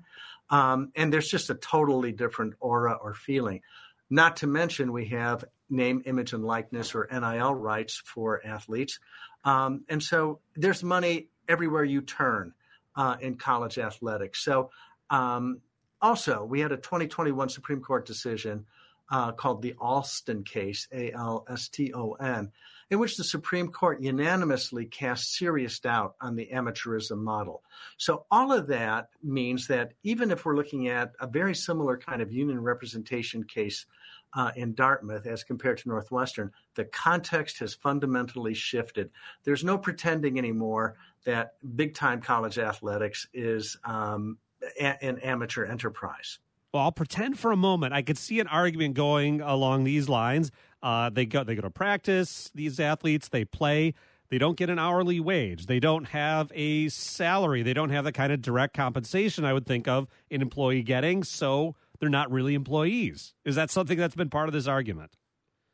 [0.49, 3.61] Um, and there's just a totally different aura or feeling.
[4.09, 8.99] Not to mention, we have name, image, and likeness or NIL rights for athletes.
[9.43, 12.53] Um, and so there's money everywhere you turn
[12.95, 14.43] uh, in college athletics.
[14.43, 14.69] So,
[15.09, 15.61] um,
[16.01, 18.65] also, we had a 2021 Supreme Court decision
[19.09, 22.51] uh, called the Alston case, A L S T O N,
[22.89, 27.63] in which the Supreme Court unanimously cast serious doubt on the amateurism model.
[27.97, 32.21] So, all of that means that even if we're looking at a very similar kind
[32.21, 33.85] of union representation case
[34.33, 39.11] uh, in Dartmouth as compared to Northwestern, the context has fundamentally shifted.
[39.43, 44.37] There's no pretending anymore that big time college athletics is um,
[44.79, 46.39] a- an amateur enterprise.
[46.73, 50.51] Well, I'll pretend for a moment I could see an argument going along these lines.
[50.81, 52.49] Uh, they go they go to practice.
[52.55, 53.93] These athletes they play.
[54.29, 55.67] They don't get an hourly wage.
[55.67, 57.61] They don't have a salary.
[57.61, 61.23] They don't have the kind of direct compensation I would think of an employee getting.
[61.23, 63.35] So they're not really employees.
[63.45, 65.11] Is that something that's been part of this argument?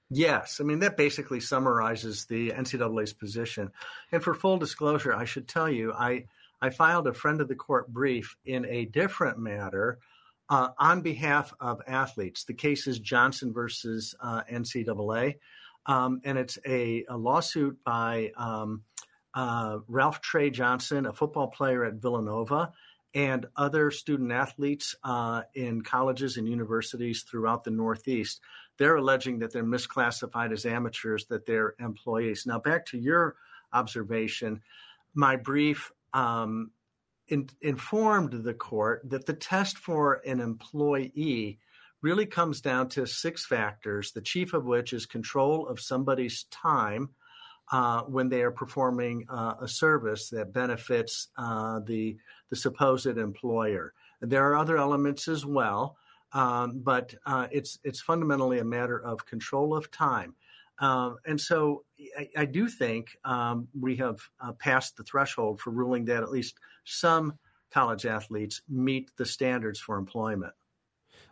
[0.09, 0.59] Yes.
[0.59, 3.71] I mean, that basically summarizes the NCAA's position.
[4.11, 6.25] And for full disclosure, I should tell you, I,
[6.61, 9.99] I filed a friend of the court brief in a different matter
[10.49, 12.43] uh, on behalf of athletes.
[12.43, 15.35] The case is Johnson versus uh, NCAA,
[15.85, 18.83] um, and it's a, a lawsuit by um,
[19.33, 22.71] uh, Ralph Trey Johnson, a football player at Villanova,
[23.13, 28.41] and other student athletes uh, in colleges and universities throughout the Northeast.
[28.77, 32.45] They're alleging that they're misclassified as amateurs, that they're employees.
[32.45, 33.35] Now, back to your
[33.73, 34.61] observation,
[35.13, 36.71] my brief um,
[37.29, 41.59] in, informed the court that the test for an employee
[42.01, 47.09] really comes down to six factors, the chief of which is control of somebody's time
[47.71, 52.17] uh, when they are performing uh, a service that benefits uh, the,
[52.49, 53.93] the supposed employer.
[54.21, 55.97] There are other elements as well,
[56.33, 60.35] um, but uh, it's, it's fundamentally a matter of control of time.
[60.79, 61.83] Um, and so
[62.17, 66.31] I, I do think um, we have uh, passed the threshold for ruling that at
[66.31, 67.33] least some
[67.71, 70.53] college athletes meet the standards for employment.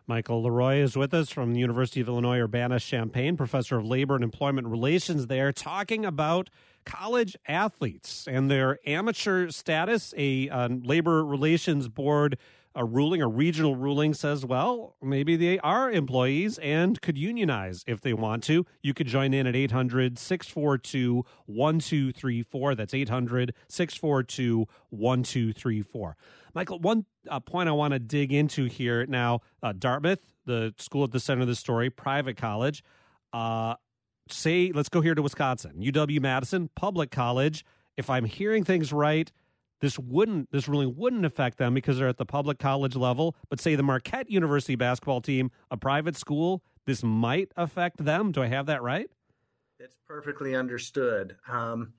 [0.05, 4.15] Michael LeRoy is with us from the University of Illinois Urbana Champaign, professor of labor
[4.15, 6.49] and employment relations there, talking about
[6.85, 10.13] college athletes and their amateur status.
[10.17, 12.37] A uh, labor relations board
[12.77, 18.01] a ruling, a regional ruling says, well, maybe they are employees and could unionize if
[18.01, 18.67] they want to.
[18.83, 22.75] You could join in at 800 642 1234.
[22.75, 26.17] That's 800 642 1234.
[26.53, 31.03] Michael, one uh, point I want to dig into here now uh, Dartmouth, the school
[31.03, 32.83] at the center of the story, private college.
[33.33, 33.73] Uh,
[34.29, 37.65] say, let's go here to Wisconsin, UW Madison, public college.
[37.97, 39.31] If I'm hearing things right,
[39.81, 43.35] this wouldn't this ruling wouldn't affect them because they're at the public college level.
[43.49, 48.31] But say the marquette university basketball team a private school this might affect them.
[48.31, 49.09] Do i have that right?
[49.79, 51.35] It's perfectly understood.
[51.47, 51.93] Um,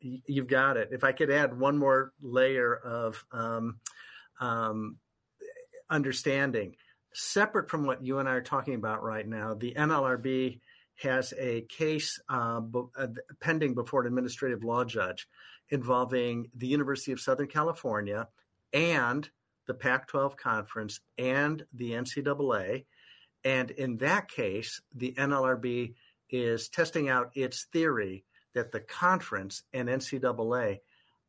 [0.00, 0.90] you've got it.
[0.92, 3.78] If i could add one more layer of um,
[4.40, 4.96] um,
[5.90, 6.74] understanding
[7.14, 10.58] separate from what you and i are talking about right now the nlrb
[10.96, 12.60] has a case uh,
[12.98, 13.06] uh,
[13.40, 15.28] pending before an administrative law judge
[15.70, 18.28] involving the University of Southern California
[18.72, 19.28] and
[19.66, 22.84] the Pac 12 conference and the NCAA.
[23.44, 25.94] And in that case, the NLRB
[26.30, 28.24] is testing out its theory
[28.54, 30.80] that the conference and NCAA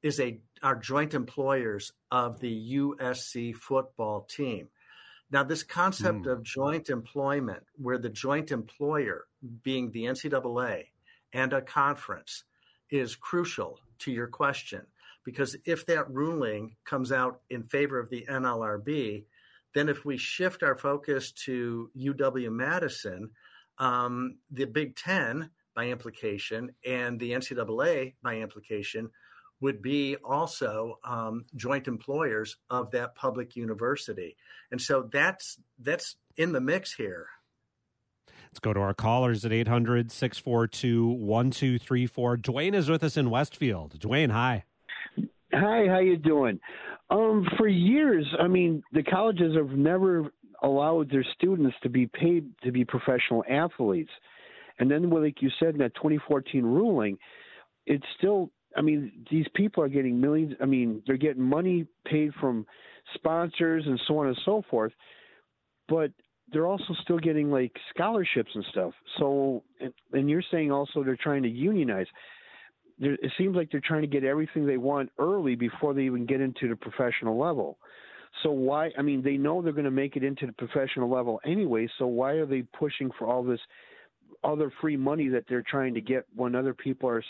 [0.01, 4.67] is a are joint employers of the USC football team.
[5.31, 6.31] Now, this concept mm.
[6.31, 9.25] of joint employment, where the joint employer
[9.63, 10.85] being the NCAA
[11.33, 12.43] and a conference,
[12.91, 14.81] is crucial to your question
[15.25, 19.25] because if that ruling comes out in favor of the NLRB,
[19.73, 23.31] then if we shift our focus to UW Madison,
[23.79, 29.09] um, the Big Ten by implication and the NCAA by implication
[29.59, 34.37] would be also um, joint employers of that public university,
[34.71, 37.27] and so that's that's in the mix here.
[38.55, 42.37] Let's go to our callers at 800 642 1234.
[42.37, 43.99] Dwayne is with us in Westfield.
[43.99, 44.63] Dwayne, hi.
[45.51, 46.61] Hi, how you doing?
[47.09, 50.31] Um, for years, I mean, the colleges have never
[50.63, 54.11] allowed their students to be paid to be professional athletes.
[54.79, 57.17] And then, like you said in that 2014 ruling,
[57.85, 62.31] it's still, I mean, these people are getting millions, I mean, they're getting money paid
[62.39, 62.65] from
[63.15, 64.93] sponsors and so on and so forth.
[65.89, 66.13] But
[66.51, 68.93] they're also still getting like scholarships and stuff.
[69.17, 72.07] So, and, and you're saying also they're trying to unionize.
[72.99, 76.25] There, it seems like they're trying to get everything they want early before they even
[76.25, 77.77] get into the professional level.
[78.43, 78.91] So why?
[78.97, 81.87] I mean, they know they're going to make it into the professional level anyway.
[81.97, 83.59] So why are they pushing for all this
[84.43, 87.23] other free money that they're trying to get when other people are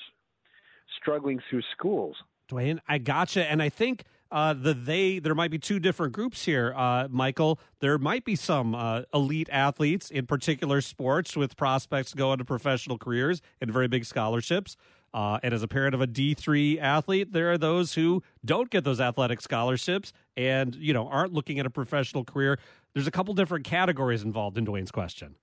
[0.99, 2.15] struggling through schools?
[2.49, 4.03] Dwayne, I gotcha, and I think
[4.35, 7.57] uh, the they there might be two different groups here, uh, Michael.
[7.79, 12.33] There might be some uh, elite athletes in particular sports with prospects going to go
[12.33, 14.75] into professional careers and very big scholarships.
[15.13, 18.69] Uh, and as a parent of a D three athlete, there are those who don't
[18.69, 22.59] get those athletic scholarships and you know aren't looking at a professional career.
[22.93, 25.35] There's a couple different categories involved in Dwayne's question.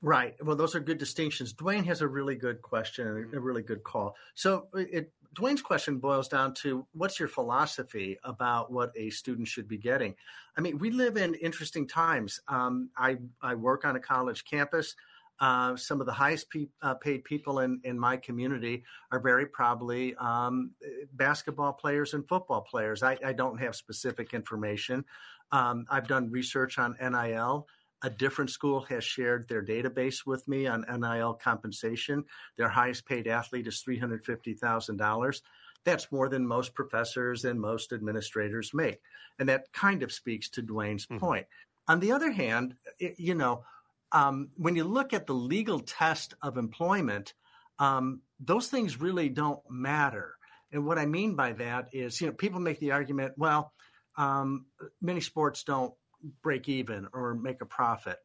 [0.00, 0.34] Right.
[0.44, 1.54] Well, those are good distinctions.
[1.54, 4.16] Dwayne has a really good question a really good call.
[4.34, 9.66] So, it, Dwayne's question boils down to what's your philosophy about what a student should
[9.66, 10.14] be getting?
[10.56, 12.40] I mean, we live in interesting times.
[12.48, 14.94] Um, I, I work on a college campus.
[15.40, 19.46] Uh, some of the highest pe- uh, paid people in, in my community are very
[19.46, 20.70] probably um,
[21.14, 23.02] basketball players and football players.
[23.02, 25.04] I, I don't have specific information.
[25.50, 27.66] Um, I've done research on NIL
[28.02, 32.24] a different school has shared their database with me on NIL compensation.
[32.56, 35.40] Their highest paid athlete is $350,000.
[35.84, 39.00] That's more than most professors and most administrators make.
[39.38, 41.18] And that kind of speaks to Dwayne's mm-hmm.
[41.18, 41.46] point.
[41.88, 43.64] On the other hand, it, you know,
[44.12, 47.34] um, when you look at the legal test of employment,
[47.78, 50.34] um, those things really don't matter.
[50.70, 53.72] And what I mean by that is, you know, people make the argument, well,
[54.16, 54.66] um,
[55.00, 55.94] many sports don't
[56.42, 58.18] break even or make a profit.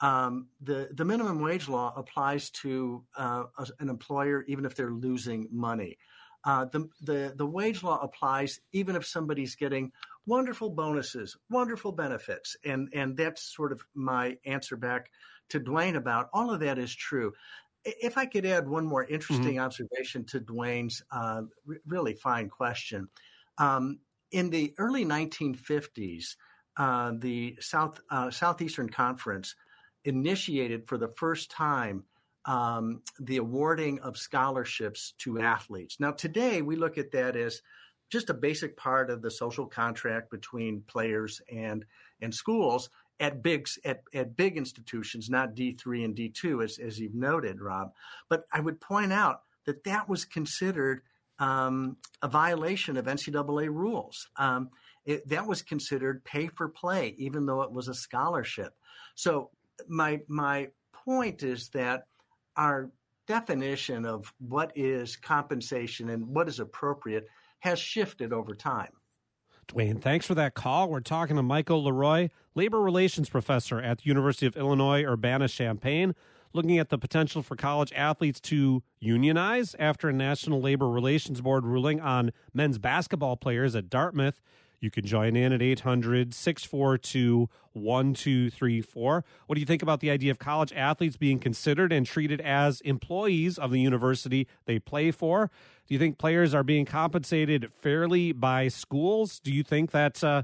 [0.00, 3.44] Um, the the minimum wage law applies to uh,
[3.78, 5.98] an employer even if they're losing money.
[6.44, 9.92] Uh, the, the the wage law applies even if somebody's getting
[10.26, 15.10] wonderful bonuses, wonderful benefits, and and that's sort of my answer back
[15.48, 17.32] to Dwayne about all of that is true.
[17.84, 19.64] If I could add one more interesting mm-hmm.
[19.64, 21.42] observation to Dwayne's uh,
[21.86, 23.08] really fine question,
[23.58, 26.36] um, in the early 1950s
[26.76, 29.54] uh, the South uh, Southeastern Conference
[30.04, 32.04] initiated for the first time
[32.44, 35.98] um, the awarding of scholarships to athletes.
[35.98, 37.62] Now, today we look at that as
[38.10, 41.84] just a basic part of the social contract between players and
[42.20, 46.78] and schools at big at, at big institutions, not D three and D two, as
[46.78, 47.92] as you've noted, Rob.
[48.28, 51.02] But I would point out that that was considered
[51.38, 54.28] um, a violation of NCAA rules.
[54.36, 54.70] Um,
[55.04, 58.74] it, that was considered pay for play, even though it was a scholarship.
[59.14, 59.50] So
[59.88, 62.06] my my point is that
[62.56, 62.90] our
[63.26, 67.26] definition of what is compensation and what is appropriate
[67.60, 68.92] has shifted over time.
[69.68, 70.90] Dwayne, thanks for that call.
[70.90, 76.14] We're talking to Michael LeRoy, labor relations professor at the University of Illinois Urbana Champaign,
[76.52, 81.64] looking at the potential for college athletes to unionize after a National Labor Relations Board
[81.64, 84.40] ruling on men's basketball players at Dartmouth.
[84.84, 89.24] You can join in at 800 642 1234.
[89.46, 92.82] What do you think about the idea of college athletes being considered and treated as
[92.82, 95.50] employees of the university they play for?
[95.88, 99.40] Do you think players are being compensated fairly by schools?
[99.40, 100.42] Do you think that uh,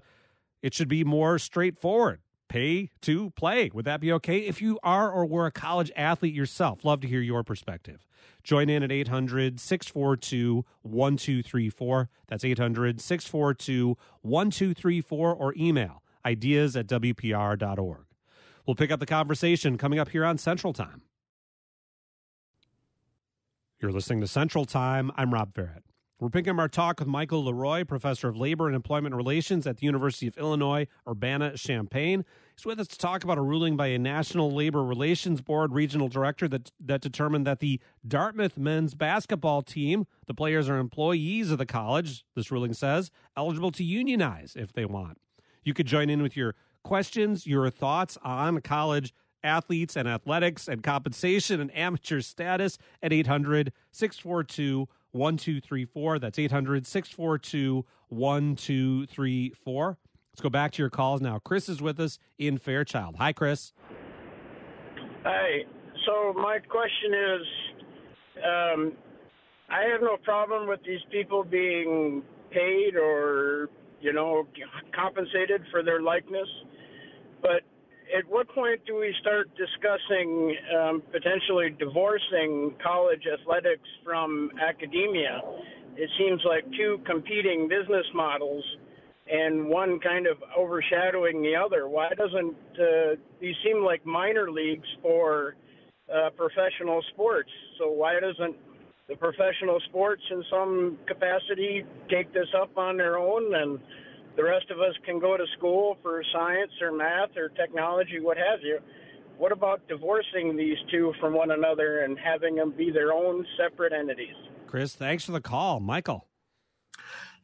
[0.63, 2.21] it should be more straightforward?
[2.51, 3.71] Pay to play.
[3.73, 4.41] Would that be okay?
[4.41, 8.09] If you are or were a college athlete yourself, love to hear your perspective.
[8.43, 12.09] Join in at 800 642 1234.
[12.27, 18.07] That's 800 642 1234 or email ideas at WPR.org.
[18.67, 21.03] We'll pick up the conversation coming up here on Central Time.
[23.81, 25.13] You're listening to Central Time.
[25.17, 25.90] I'm Rob Ferrett.
[26.21, 29.79] We're picking up our talk with Michael LeRoy, professor of labor and employment relations at
[29.79, 32.27] the University of Illinois Urbana Champaign.
[32.55, 36.09] He's with us to talk about a ruling by a National Labor Relations Board regional
[36.09, 41.57] director that that determined that the Dartmouth men's basketball team, the players are employees of
[41.57, 45.17] the college, this ruling says, eligible to unionize if they want.
[45.65, 46.55] You could join in with your
[46.85, 53.73] questions, your thoughts on college athletes and athletics and compensation and amateur status at 800
[53.91, 56.19] 642 1234.
[56.19, 59.99] That's 800 642 1234.
[60.33, 61.39] Let's go back to your calls now.
[61.39, 63.17] Chris is with us in Fairchild.
[63.17, 63.73] Hi, Chris.
[65.25, 65.65] Hi.
[66.07, 67.47] So, my question is
[68.39, 68.93] um,
[69.69, 73.69] I have no problem with these people being paid or,
[74.01, 74.47] you know,
[74.95, 76.49] compensated for their likeness.
[77.43, 77.63] But
[78.17, 85.41] at what point do we start discussing um, potentially divorcing college athletics from academia?
[85.97, 88.65] It seems like two competing business models
[89.31, 91.89] and one kind of overshadowing the other.
[91.89, 95.55] Why doesn't uh, these seem like minor leagues for
[96.13, 97.51] uh, professional sports?
[97.79, 98.57] So why doesn't
[99.09, 103.79] the professional sports in some capacity take this up on their own and
[104.41, 108.39] the rest of us can go to school for science or math or technology, what
[108.39, 108.79] have you.
[109.37, 113.93] What about divorcing these two from one another and having them be their own separate
[113.93, 114.35] entities?
[114.67, 115.79] Chris, thanks for the call.
[115.79, 116.27] Michael.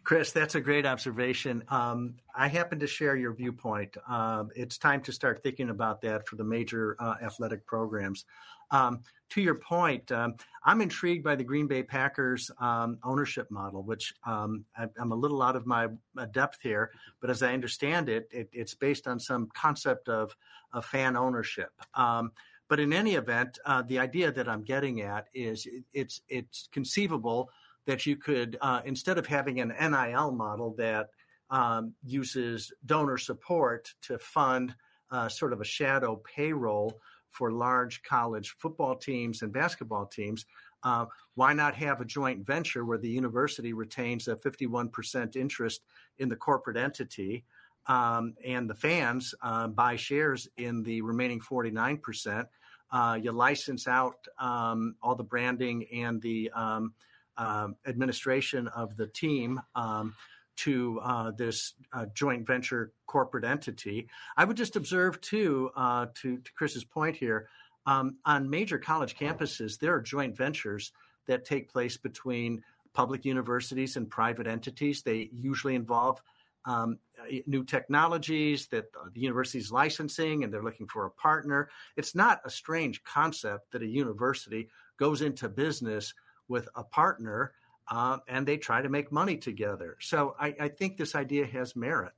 [0.04, 1.64] Chris, that's a great observation.
[1.68, 3.94] Um, I happen to share your viewpoint.
[4.08, 8.24] Um, it's time to start thinking about that for the major uh, athletic programs.
[8.70, 13.82] Um, to your point, um, I'm intrigued by the Green Bay Packers um, ownership model,
[13.82, 15.88] which um, I, am a little out of my
[16.32, 20.36] depth here, but as I understand it, it it's based on some concept of,
[20.72, 21.70] of fan ownership.
[21.94, 22.30] Um,
[22.68, 26.68] but in any event, uh, the idea that I'm getting at is it, it's it's
[26.72, 27.50] conceivable
[27.86, 31.08] that you could uh, instead of having an NIL model that
[31.50, 34.74] um, uses donor support to fund
[35.10, 37.00] uh, sort of a shadow payroll
[37.36, 40.46] for large college football teams and basketball teams.
[40.82, 45.82] Uh, why not have a joint venture where the university retains a 51% interest
[46.18, 47.44] in the corporate entity
[47.86, 52.46] um, and the fans uh, buy shares in the remaining 49%?
[52.90, 56.92] Uh, you license out um, all the branding and the um,
[57.38, 60.14] um administration of the team um,
[60.56, 64.08] to uh, this uh, joint venture corporate entity.
[64.36, 67.48] I would just observe, too, uh, to, to, Chris's point here,
[67.86, 70.92] um, on major college campuses, there are joint ventures
[71.26, 72.62] that take place between
[72.94, 75.02] public universities and private entities.
[75.02, 76.22] They usually involve
[76.64, 76.98] um,
[77.46, 81.68] new technologies that the university is licensing and they're looking for a partner.
[81.96, 86.12] It's not a strange concept that a university goes into business
[86.48, 87.52] with a partner
[87.88, 89.96] uh, and they try to make money together.
[90.00, 92.12] So I, I think this idea has merit.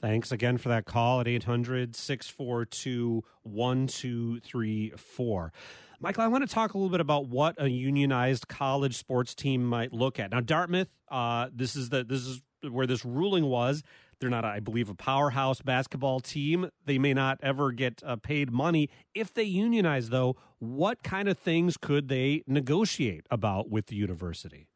[0.00, 5.52] Thanks again for that call at 800 642 1234.
[6.00, 9.64] Michael, I want to talk a little bit about what a unionized college sports team
[9.64, 10.30] might look at.
[10.30, 13.82] Now, Dartmouth, uh, this is the this is where this ruling was.
[14.20, 16.70] They're not, I believe, a powerhouse basketball team.
[16.84, 18.90] They may not ever get uh, paid money.
[19.14, 24.68] If they unionize, though, what kind of things could they negotiate about with the university?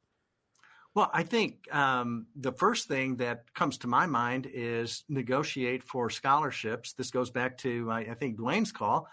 [0.95, 6.11] Well, I think um, the first thing that comes to my mind is negotiate for
[6.11, 6.93] scholarships.
[6.93, 9.07] This goes back to, I, I think, Dwayne's call.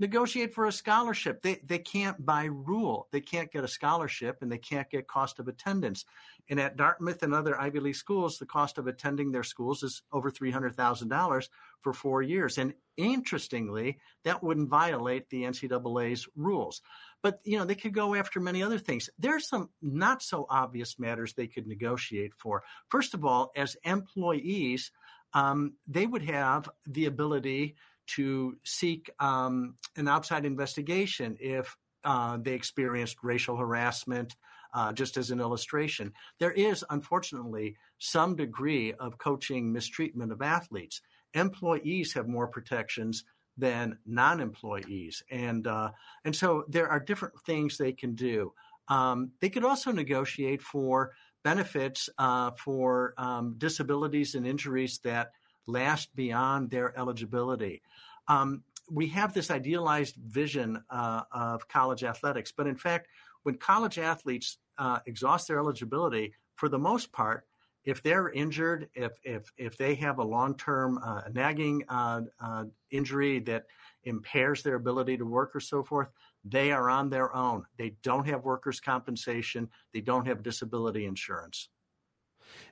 [0.00, 1.42] negotiate for a scholarship.
[1.42, 3.08] They they can't by rule.
[3.12, 6.04] They can't get a scholarship and they can't get cost of attendance.
[6.50, 10.02] And at Dartmouth and other Ivy League schools, the cost of attending their schools is
[10.12, 11.50] over three hundred thousand dollars
[11.80, 12.58] for four years.
[12.58, 16.82] And interestingly, that wouldn't violate the NCAA's rules.
[17.22, 19.08] But you know, they could go after many other things.
[19.18, 22.62] There's some not so obvious matters they could negotiate for.
[22.88, 24.90] First of all, as employees,
[25.32, 27.76] um, they would have the ability
[28.08, 34.34] to seek um, an outside investigation if uh, they experienced racial harassment.
[34.74, 41.02] Uh, just as an illustration, there is unfortunately some degree of coaching mistreatment of athletes.
[41.34, 43.24] Employees have more protections
[43.56, 45.90] than non-employees, and uh,
[46.24, 48.52] and so there are different things they can do.
[48.88, 51.12] Um, they could also negotiate for
[51.44, 55.32] benefits uh, for um, disabilities and injuries that
[55.66, 57.82] last beyond their eligibility.
[58.28, 63.08] Um, we have this idealized vision uh, of college athletics, but in fact,
[63.42, 67.46] when college athletes uh, exhaust their eligibility, for the most part,
[67.84, 72.64] if they're injured, if if if they have a long term uh, nagging uh, uh,
[72.90, 73.64] injury that
[74.04, 76.08] impairs their ability to work or so forth,
[76.44, 77.64] they are on their own.
[77.78, 79.68] They don't have workers' compensation.
[79.92, 81.68] They don't have disability insurance.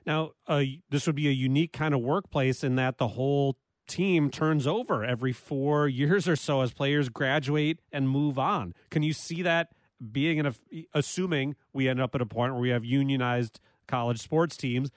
[0.05, 3.57] Now, uh, this would be a unique kind of workplace in that the whole
[3.87, 8.73] team turns over every four years or so as players graduate and move on.
[8.89, 9.69] Can you see that
[10.11, 10.53] being in a,
[10.93, 13.59] assuming we end up at a point where we have unionized
[13.91, 14.89] college sports teams,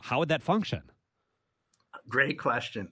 [0.00, 0.82] how would that function?
[2.08, 2.88] Great question.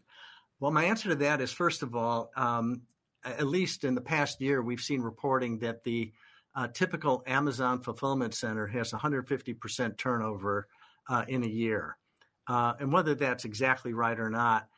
[0.60, 2.82] Well, my answer to that is first of all, um,
[3.24, 6.12] at least in the past year, we've seen reporting that the
[6.54, 10.68] uh, typical Amazon fulfillment center has 150% turnover
[11.08, 11.96] uh, in a year.
[12.46, 14.68] Uh, and whether that's exactly right or not,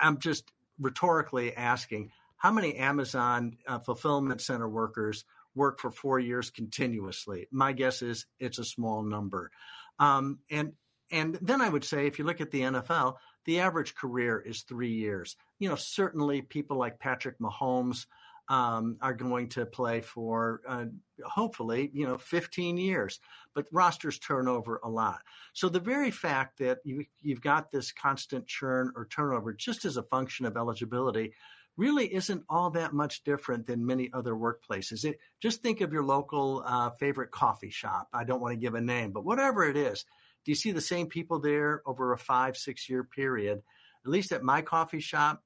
[0.00, 5.24] I'm just rhetorically asking how many Amazon uh, fulfillment center workers
[5.54, 7.48] work for four years continuously?
[7.50, 9.50] My guess is it's a small number.
[9.98, 10.72] Um, and
[11.10, 14.62] and then I would say, if you look at the NFL, the average career is
[14.62, 15.36] three years.
[15.58, 18.04] You know, certainly people like Patrick Mahomes
[18.48, 20.86] um, are going to play for uh,
[21.24, 23.20] hopefully you know 15 years
[23.54, 25.20] but rosters turn over a lot
[25.52, 29.96] so the very fact that you, you've got this constant churn or turnover just as
[29.96, 31.32] a function of eligibility
[31.78, 36.04] really isn't all that much different than many other workplaces it, just think of your
[36.04, 39.76] local uh, favorite coffee shop i don't want to give a name but whatever it
[39.76, 40.04] is
[40.44, 43.62] do you see the same people there over a five six year period
[44.04, 45.42] at least at my coffee shop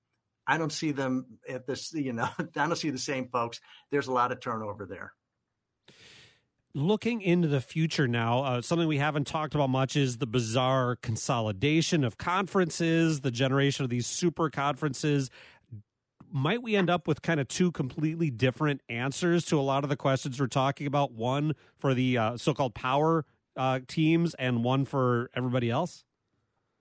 [0.46, 3.60] I don't see them at this, you know, I don't see the same folks.
[3.90, 5.12] There's a lot of turnover there.
[6.74, 10.96] Looking into the future now, uh, something we haven't talked about much is the bizarre
[10.96, 15.28] consolidation of conferences, the generation of these super conferences.
[16.34, 19.90] Might we end up with kind of two completely different answers to a lot of
[19.90, 21.12] the questions we're talking about?
[21.12, 26.04] One for the uh, so called power uh, teams and one for everybody else?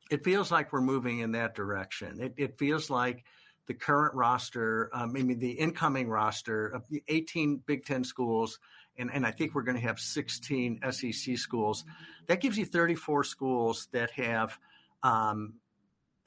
[0.09, 2.21] It feels like we're moving in that direction.
[2.21, 3.25] It, it feels like
[3.67, 8.57] the current roster, um, I mean, the incoming roster of the 18 Big Ten schools,
[8.97, 11.83] and, and I think we're going to have 16 SEC schools.
[12.27, 14.57] That gives you 34 schools that have
[15.03, 15.55] um,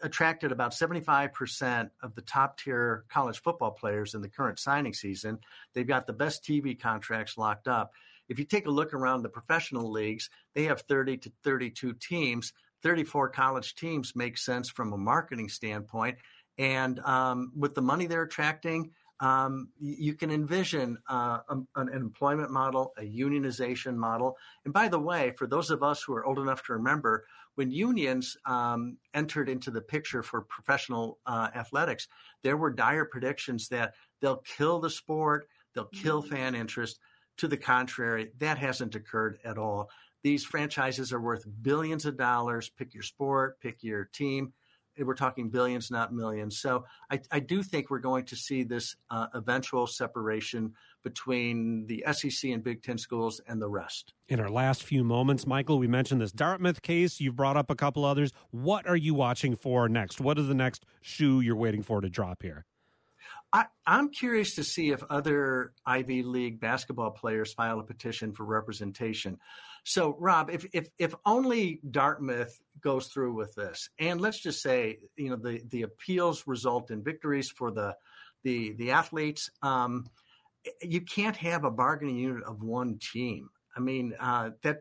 [0.04, 5.38] attracted about 75% of the top tier college football players in the current signing season.
[5.72, 7.92] They've got the best TV contracts locked up.
[8.28, 12.52] If you take a look around the professional leagues, they have 30 to 32 teams.
[12.82, 16.18] 34 college teams make sense from a marketing standpoint.
[16.58, 22.50] And um, with the money they're attracting, um, you can envision uh, an, an, employment
[22.50, 24.36] model, a unionization model.
[24.64, 27.24] And by the way, for those of us who are old enough to remember,
[27.54, 32.08] when unions um, entered into the picture for professional uh, athletics,
[32.42, 36.34] there were dire predictions that they'll kill the sport, they'll kill mm-hmm.
[36.34, 36.98] fan interest.
[37.38, 39.90] To the contrary, that hasn't occurred at all.
[40.22, 42.70] These franchises are worth billions of dollars.
[42.70, 44.52] Pick your sport, pick your team
[44.98, 46.58] we're talking billions, not millions.
[46.58, 50.72] So I, I do think we're going to see this uh, eventual separation
[51.02, 54.14] between the SEC and Big Ten schools and the rest.
[54.28, 57.20] In our last few moments, Michael, we mentioned this Dartmouth case.
[57.20, 58.32] You've brought up a couple others.
[58.50, 60.20] What are you watching for next?
[60.20, 62.64] What is the next shoe you're waiting for to drop here?
[63.54, 68.44] I, am curious to see if other Ivy League basketball players file a petition for
[68.44, 69.38] representation.
[69.84, 74.98] So, Rob, if if if only Dartmouth goes through with this, and let's just say,
[75.16, 77.94] you know, the the appeals result in victories for the
[78.42, 80.06] the the athletes, um,
[80.82, 83.50] you can't have a bargaining unit of one team.
[83.76, 84.78] I mean, uh, that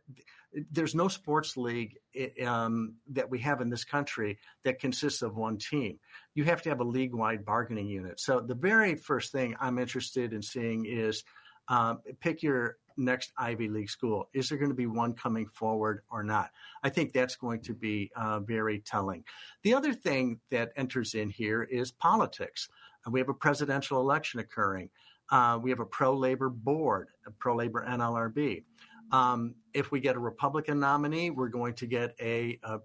[0.72, 1.97] there's no sports league
[2.45, 5.99] um, that we have in this country that consists of one team.
[6.36, 8.20] You have to have a league wide bargaining unit.
[8.20, 11.24] So the very first thing I'm interested in seeing is
[11.68, 14.30] um, pick your next Ivy League school.
[14.34, 16.51] Is there going to be one coming forward or not?
[16.84, 19.24] I think that's going to be uh, very telling.
[19.64, 22.70] The other thing that enters in here is politics.
[23.06, 24.89] Uh, we have a presidential election occurring.
[25.32, 28.64] Uh, we have a pro labor board, a pro labor NLRB.
[29.12, 32.80] Um, if we get a Republican nominee, we're going to get a, a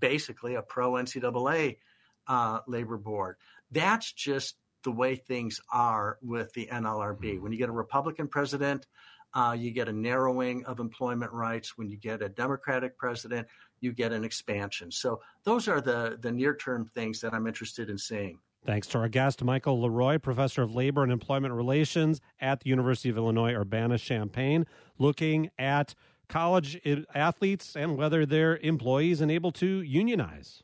[0.00, 1.78] basically a pro NCAA
[2.26, 3.36] uh, labor board.
[3.70, 7.40] That's just the way things are with the NLRB.
[7.40, 8.86] When you get a Republican president,
[9.34, 11.78] uh, you get a narrowing of employment rights.
[11.78, 13.48] When you get a Democratic president,
[13.80, 14.90] you get an expansion.
[14.90, 18.38] So those are the the near term things that I'm interested in seeing.
[18.64, 23.08] Thanks to our guest, Michael LeRoy, professor of labor and employment relations at the University
[23.08, 24.66] of Illinois Urbana Champaign,
[24.98, 25.96] looking at
[26.28, 26.80] college
[27.12, 30.62] athletes and whether they're employees and able to unionize.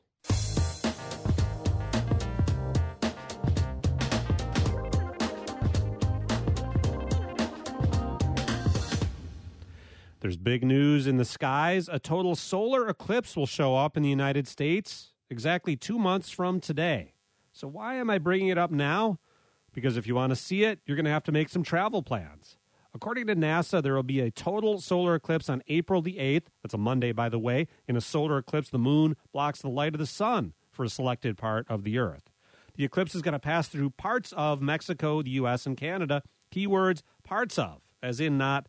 [10.21, 11.89] There's big news in the skies.
[11.89, 16.61] A total solar eclipse will show up in the United States exactly two months from
[16.61, 17.15] today.
[17.59, 19.19] So, why am I bringing it up now?
[19.75, 22.05] Because if you want to see it, you're going to have to make some travel
[22.05, 22.57] plans.
[22.95, 26.45] According to NASA, there will be a total solar eclipse on April the 8th.
[26.63, 27.67] That's a Monday, by the way.
[27.89, 31.37] In a solar eclipse, the moon blocks the light of the sun for a selected
[31.37, 32.31] part of the Earth.
[32.77, 36.23] The eclipse is going to pass through parts of Mexico, the U.S., and Canada.
[36.55, 38.69] Keywords parts of, as in not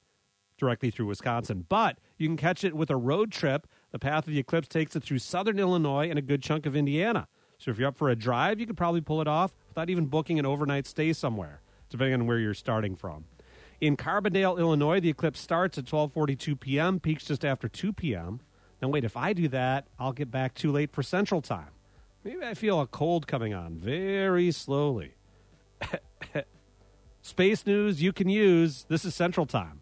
[0.58, 1.68] directly through Wisconsin.
[1.70, 3.68] But you can catch it with a road trip.
[3.92, 6.76] The path of the eclipse takes it through southern Illinois and a good chunk of
[6.76, 7.28] Indiana.
[7.60, 10.06] So if you're up for a drive, you could probably pull it off without even
[10.06, 13.26] booking an overnight stay somewhere, depending on where you're starting from.
[13.82, 18.40] In Carbondale, Illinois, the eclipse starts at 12:42 p.m., peaks just after 2 p.m.
[18.82, 21.72] Now wait, if I do that, I'll get back too late for Central Time.
[22.24, 25.16] Maybe I feel a cold coming on very slowly.
[27.22, 28.86] Space news you can use.
[28.88, 29.82] This is Central Time.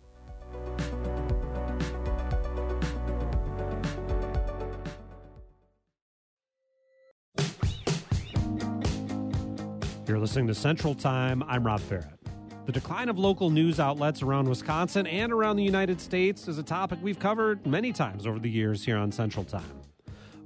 [10.07, 11.43] You're listening to Central Time.
[11.49, 12.17] I'm Rob Ferrett.
[12.65, 16.63] The decline of local news outlets around Wisconsin and around the United States is a
[16.63, 19.69] topic we've covered many times over the years here on Central Time.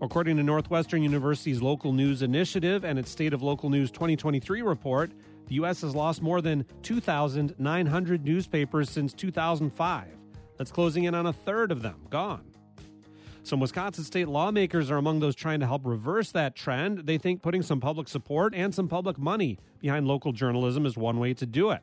[0.01, 5.11] According to Northwestern University's Local News Initiative and its State of Local News 2023 report,
[5.45, 5.81] the U.S.
[5.81, 10.07] has lost more than 2,900 newspapers since 2005.
[10.57, 12.50] That's closing in on a third of them gone.
[13.43, 16.99] Some Wisconsin state lawmakers are among those trying to help reverse that trend.
[16.99, 21.17] They think putting some public support and some public money behind local journalism is one
[21.17, 21.81] way to do it.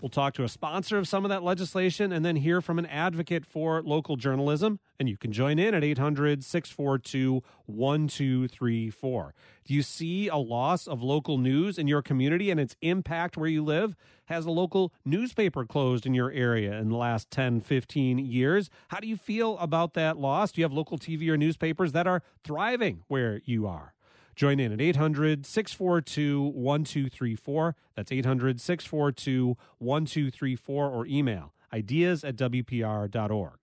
[0.00, 2.86] We'll talk to a sponsor of some of that legislation and then hear from an
[2.86, 4.80] advocate for local journalism.
[4.98, 9.34] And you can join in at 800 642 1234.
[9.64, 13.48] Do you see a loss of local news in your community and its impact where
[13.48, 13.94] you live?
[14.26, 18.70] Has a local newspaper closed in your area in the last 10, 15 years?
[18.88, 20.52] How do you feel about that loss?
[20.52, 23.92] Do you have local TV or newspapers that are thriving where you are?
[24.40, 27.76] Join in at 800 642 1234.
[27.94, 33.58] That's 800 642 1234 or email ideas at WPR.org.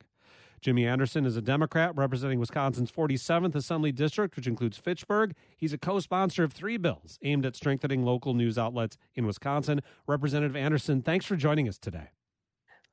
[0.61, 5.33] Jimmy Anderson is a Democrat representing Wisconsin's 47th Assembly District, which includes Fitchburg.
[5.57, 9.81] He's a co sponsor of three bills aimed at strengthening local news outlets in Wisconsin.
[10.05, 12.09] Representative Anderson, thanks for joining us today.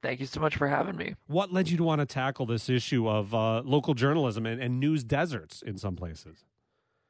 [0.00, 1.16] Thank you so much for having me.
[1.26, 4.80] What led you to want to tackle this issue of uh, local journalism and, and
[4.80, 6.46] news deserts in some places?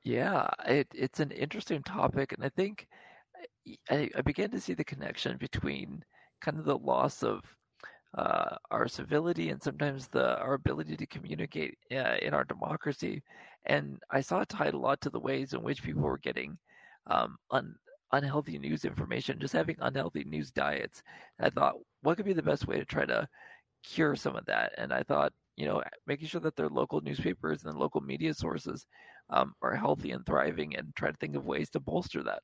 [0.04, 2.86] Yeah, it, it's an interesting topic, and I think
[3.90, 6.04] I, I began to see the connection between
[6.40, 7.40] kind of the loss of
[8.16, 13.22] uh, our civility and sometimes the our ability to communicate uh, in our democracy,
[13.66, 16.58] and I saw it tied a lot to the ways in which people were getting
[17.08, 17.74] um, un,
[18.12, 21.02] unhealthy news information, just having unhealthy news diets.
[21.38, 23.28] And I thought, what could be the best way to try to
[23.82, 24.72] cure some of that?
[24.78, 28.86] And I thought, you know, making sure that their local newspapers and local media sources
[29.30, 32.40] um, are healthy and thriving, and try to think of ways to bolster that.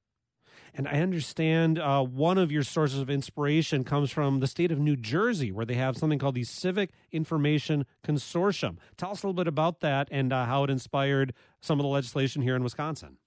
[0.74, 4.78] And I understand uh, one of your sources of inspiration comes from the state of
[4.78, 8.76] New Jersey, where they have something called the Civic Information Consortium.
[8.96, 11.88] Tell us a little bit about that and uh, how it inspired some of the
[11.88, 13.18] legislation here in Wisconsin.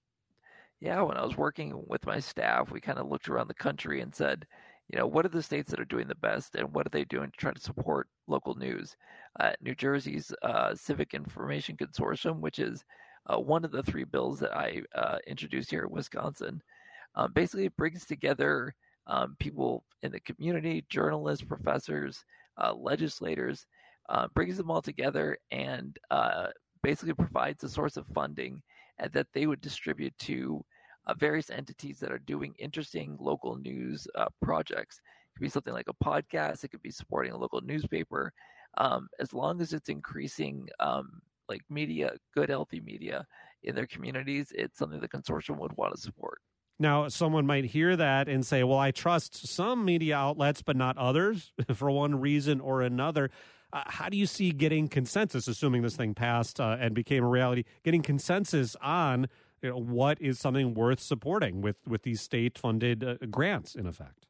[0.80, 4.02] Yeah, when I was working with my staff, we kind of looked around the country
[4.02, 4.46] and said,
[4.90, 7.06] you know, what are the states that are doing the best and what are they
[7.06, 8.96] doing to try to support local news?
[9.40, 12.84] Uh, New Jersey's uh, Civic Information Consortium, which is
[13.32, 16.62] uh, one of the three bills that I uh, introduced here in Wisconsin.
[17.16, 18.74] Um, basically, it brings together
[19.08, 22.24] um, people in the community, journalists, professors,
[22.58, 23.66] uh, legislators,
[24.10, 26.48] uh, brings them all together and uh,
[26.82, 28.62] basically provides a source of funding
[29.12, 30.64] that they would distribute to
[31.08, 34.08] uh, various entities that are doing interesting local news
[34.42, 34.98] projects.
[34.98, 36.64] It could be something like a podcast.
[36.64, 38.32] It could be supporting a local newspaper.
[38.78, 43.26] Um, as long as it's increasing um, like media, good healthy media
[43.64, 46.40] in their communities, it's something the consortium would want to support.
[46.80, 50.98] Now, someone might hear that and say, well, I trust some media outlets, but not
[50.98, 53.30] others for one reason or another.
[53.72, 57.28] Uh, how do you see getting consensus, assuming this thing passed uh, and became a
[57.28, 59.28] reality, getting consensus on
[59.62, 63.88] you know, what is something worth supporting with, with these state funded uh, grants, in
[63.88, 64.28] effect?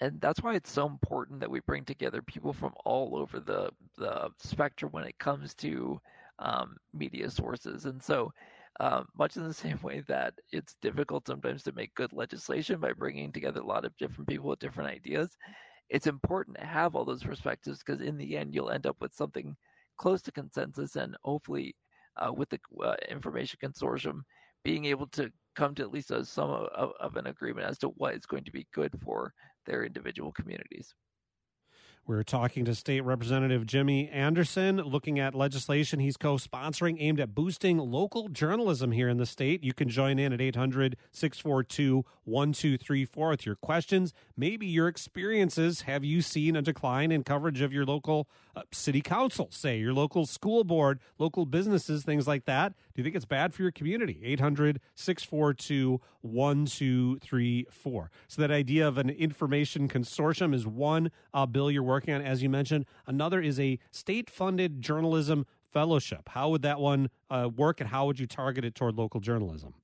[0.00, 3.70] and that's why it's so important that we bring together people from all over the
[3.96, 6.00] the spectrum when it comes to
[6.38, 7.84] um, media sources.
[7.84, 8.32] And so,
[8.80, 12.92] um, much in the same way that it's difficult sometimes to make good legislation by
[12.92, 15.36] bringing together a lot of different people with different ideas,
[15.88, 19.14] it's important to have all those perspectives because in the end, you'll end up with
[19.14, 19.56] something
[19.96, 21.74] close to consensus and hopefully
[22.16, 24.20] uh, with the uh, information consortium
[24.64, 27.88] being able to come to at least a, some of, of an agreement as to
[27.96, 29.32] what is going to be good for
[29.66, 30.94] their individual communities.
[32.08, 37.34] We're talking to State Representative Jimmy Anderson, looking at legislation he's co sponsoring aimed at
[37.34, 39.62] boosting local journalism here in the state.
[39.62, 45.82] You can join in at 800 642 1234 with your questions, maybe your experiences.
[45.82, 49.92] Have you seen a decline in coverage of your local uh, city council, say your
[49.92, 52.72] local school board, local businesses, things like that?
[52.94, 54.18] Do you think it's bad for your community?
[54.24, 58.10] 800 642 1234.
[58.28, 62.42] So, that idea of an information consortium is one uh, bill you're working on, as
[62.42, 62.86] you mentioned.
[63.06, 66.28] Another is a state funded journalism fellowship.
[66.28, 69.74] How would that one uh, work, and how would you target it toward local journalism?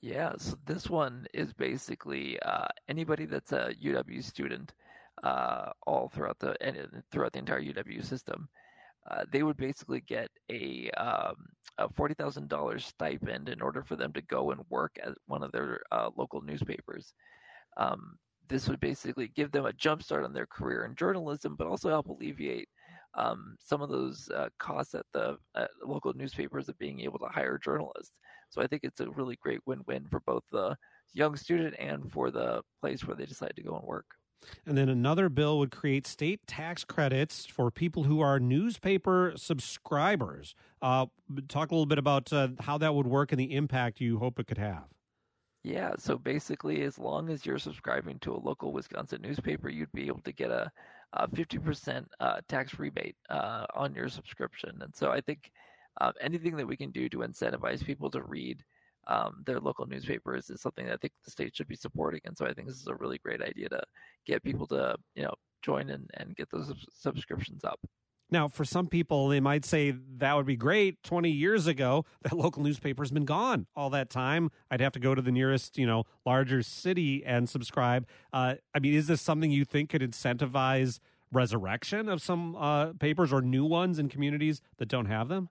[0.00, 4.74] Yeah, so this one is basically uh, anybody that's a UW student,
[5.22, 6.56] uh, all throughout the
[7.12, 8.48] throughout the entire UW system,
[9.08, 11.36] uh, they would basically get a, um,
[11.78, 15.44] a forty thousand dollars stipend in order for them to go and work at one
[15.44, 17.14] of their uh, local newspapers.
[17.76, 18.18] Um,
[18.48, 22.08] this would basically give them a jumpstart on their career in journalism, but also help
[22.08, 22.68] alleviate
[23.14, 27.26] um, some of those uh, costs at the uh, local newspapers of being able to
[27.26, 28.12] hire journalists.
[28.50, 30.76] So I think it's a really great win-win for both the
[31.12, 34.06] young student and for the place where they decide to go and work.
[34.66, 40.54] And then another bill would create state tax credits for people who are newspaper subscribers.
[40.80, 41.06] Uh,
[41.48, 44.38] talk a little bit about uh, how that would work and the impact you hope
[44.38, 44.84] it could have.
[45.64, 50.08] Yeah, so basically, as long as you're subscribing to a local Wisconsin newspaper, you'd be
[50.08, 50.70] able to get a,
[51.12, 54.76] a 50% uh, tax rebate uh, on your subscription.
[54.80, 55.52] And so I think
[56.00, 58.64] um, anything that we can do to incentivize people to read
[59.06, 62.20] um, their local newspapers is something that I think the state should be supporting.
[62.24, 63.82] And so I think this is a really great idea to
[64.26, 67.78] get people to, you know, join and, and get those subscriptions up.
[68.32, 71.02] Now, for some people, they might say that would be great.
[71.02, 74.50] 20 years ago, that local newspaper's been gone all that time.
[74.70, 78.06] I'd have to go to the nearest, you know, larger city and subscribe.
[78.32, 80.98] Uh, I mean, is this something you think could incentivize
[81.30, 85.50] resurrection of some uh, papers or new ones in communities that don't have them?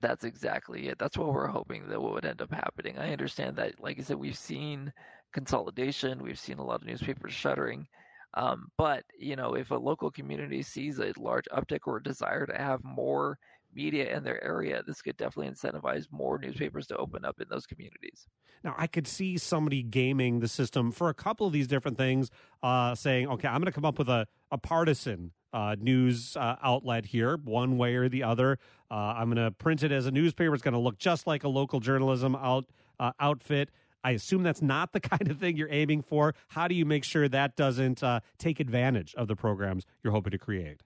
[0.00, 0.98] That's exactly it.
[0.98, 2.98] That's what we're hoping that would end up happening.
[2.98, 4.92] I understand that, like I said, we've seen
[5.32, 7.86] consolidation, we've seen a lot of newspapers shuttering.
[8.34, 12.46] Um, but you know, if a local community sees a large uptick or a desire
[12.46, 13.38] to have more
[13.74, 17.66] media in their area, this could definitely incentivize more newspapers to open up in those
[17.66, 18.26] communities.
[18.64, 22.30] Now, I could see somebody gaming the system for a couple of these different things,
[22.62, 26.56] uh, saying, "Okay, I'm going to come up with a a partisan uh, news uh,
[26.62, 28.58] outlet here, one way or the other.
[28.90, 30.54] Uh, I'm going to print it as a newspaper.
[30.54, 32.66] It's going to look just like a local journalism out
[32.98, 33.70] uh, outfit."
[34.04, 36.34] I assume that's not the kind of thing you're aiming for.
[36.48, 40.32] How do you make sure that doesn't uh, take advantage of the programs you're hoping
[40.32, 40.82] to create?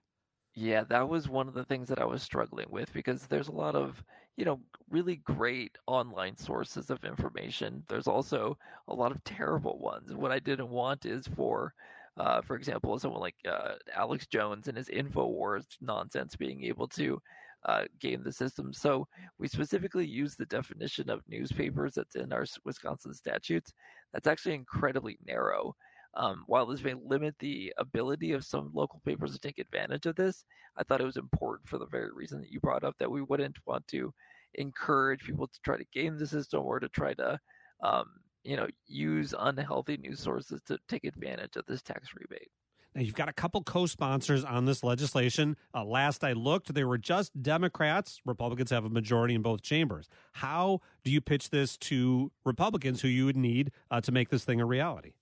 [0.54, 3.52] Yeah, that was one of the things that I was struggling with because there's a
[3.52, 4.04] lot of,
[4.36, 4.60] you know,
[4.90, 7.82] really great online sources of information.
[7.88, 10.12] There's also a lot of terrible ones.
[10.12, 11.72] What I didn't want is for,
[12.18, 17.22] uh, for example, someone like uh, Alex Jones and his InfoWars nonsense being able to
[17.66, 18.72] uh, game the system.
[18.72, 19.06] So
[19.38, 23.72] we specifically use the definition of newspapers that's in our Wisconsin statutes.
[24.12, 25.74] That's actually incredibly narrow.
[26.14, 30.16] Um, while this may limit the ability of some local papers to take advantage of
[30.16, 30.44] this,
[30.76, 33.22] I thought it was important for the very reason that you brought up that we
[33.22, 34.12] wouldn't want to
[34.54, 37.38] encourage people to try to game the system or to try to,
[37.82, 38.04] um,
[38.44, 42.50] you know, use unhealthy news sources to take advantage of this tax rebate.
[42.95, 45.57] Now, you've got a couple co sponsors on this legislation.
[45.74, 48.20] Uh, last I looked, they were just Democrats.
[48.26, 50.09] Republicans have a majority in both chambers.
[50.32, 54.45] How do you pitch this to Republicans who you would need uh, to make this
[54.45, 55.12] thing a reality?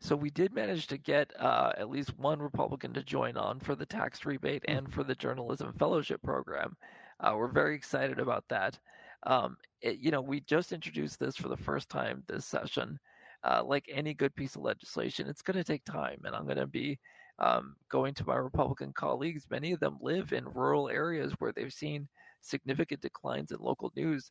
[0.00, 3.74] So we did manage to get uh, at least one Republican to join on for
[3.74, 6.76] the tax rebate and for the journalism fellowship program.
[7.20, 8.78] Uh, we're very excited about that.
[9.22, 12.98] Um, it, you know, we just introduced this for the first time this session.
[13.44, 16.56] Uh, like any good piece of legislation, it's going to take time, and I'm going
[16.56, 16.98] to be
[17.38, 19.46] um, going to my Republican colleagues.
[19.50, 22.08] Many of them live in rural areas where they've seen
[22.40, 24.30] significant declines in local news,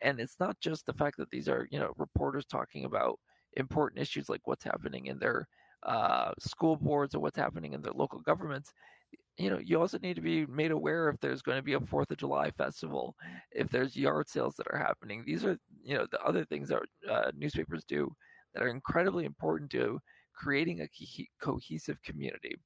[0.00, 3.18] and it's not just the fact that these are you know reporters talking about
[3.56, 5.46] important issues like what's happening in their
[5.84, 8.72] uh, school boards or what's happening in their local governments
[9.36, 11.80] you know you also need to be made aware if there's going to be a
[11.80, 13.14] fourth of july festival
[13.50, 16.80] if there's yard sales that are happening these are you know the other things that
[17.10, 18.10] uh, newspapers do
[18.54, 20.00] that are incredibly important to
[20.34, 20.88] creating a
[21.40, 22.56] cohesive community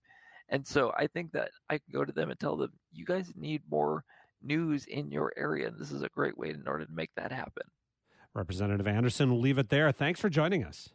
[0.48, 3.32] and so i think that i can go to them and tell them you guys
[3.36, 4.04] need more
[4.42, 7.32] news in your area and this is a great way in order to make that
[7.32, 7.64] happen
[8.34, 9.90] Representative Anderson, we'll leave it there.
[9.90, 10.90] Thanks for joining us.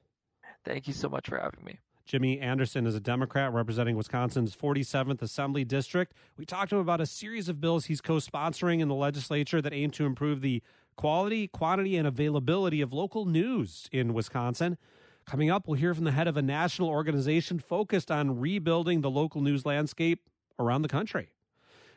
[0.63, 1.79] Thank you so much for having me.
[2.05, 6.13] Jimmy Anderson is a Democrat representing Wisconsin's 47th Assembly District.
[6.37, 9.61] We talked to him about a series of bills he's co sponsoring in the legislature
[9.61, 10.61] that aim to improve the
[10.95, 14.77] quality, quantity, and availability of local news in Wisconsin.
[15.25, 19.09] Coming up, we'll hear from the head of a national organization focused on rebuilding the
[19.09, 20.29] local news landscape
[20.59, 21.29] around the country.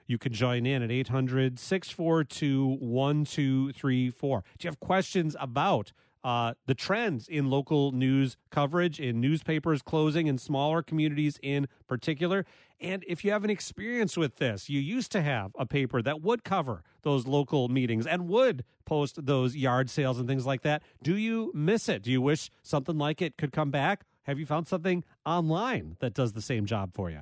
[0.07, 4.44] You can join in at 800 642 1234.
[4.59, 5.92] Do you have questions about
[6.27, 12.45] uh, the trends in local news coverage, in newspapers closing, in smaller communities in particular?
[12.81, 16.22] And if you have an experience with this, you used to have a paper that
[16.22, 20.83] would cover those local meetings and would post those yard sales and things like that.
[21.01, 22.03] Do you miss it?
[22.03, 24.05] Do you wish something like it could come back?
[24.24, 27.20] Have you found something online that does the same job for you?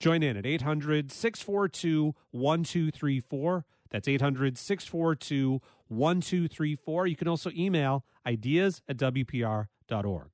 [0.00, 3.64] Join in at 800 642 1234.
[3.90, 7.06] That's 800 642 1234.
[7.06, 10.28] You can also email ideas at WPR.org.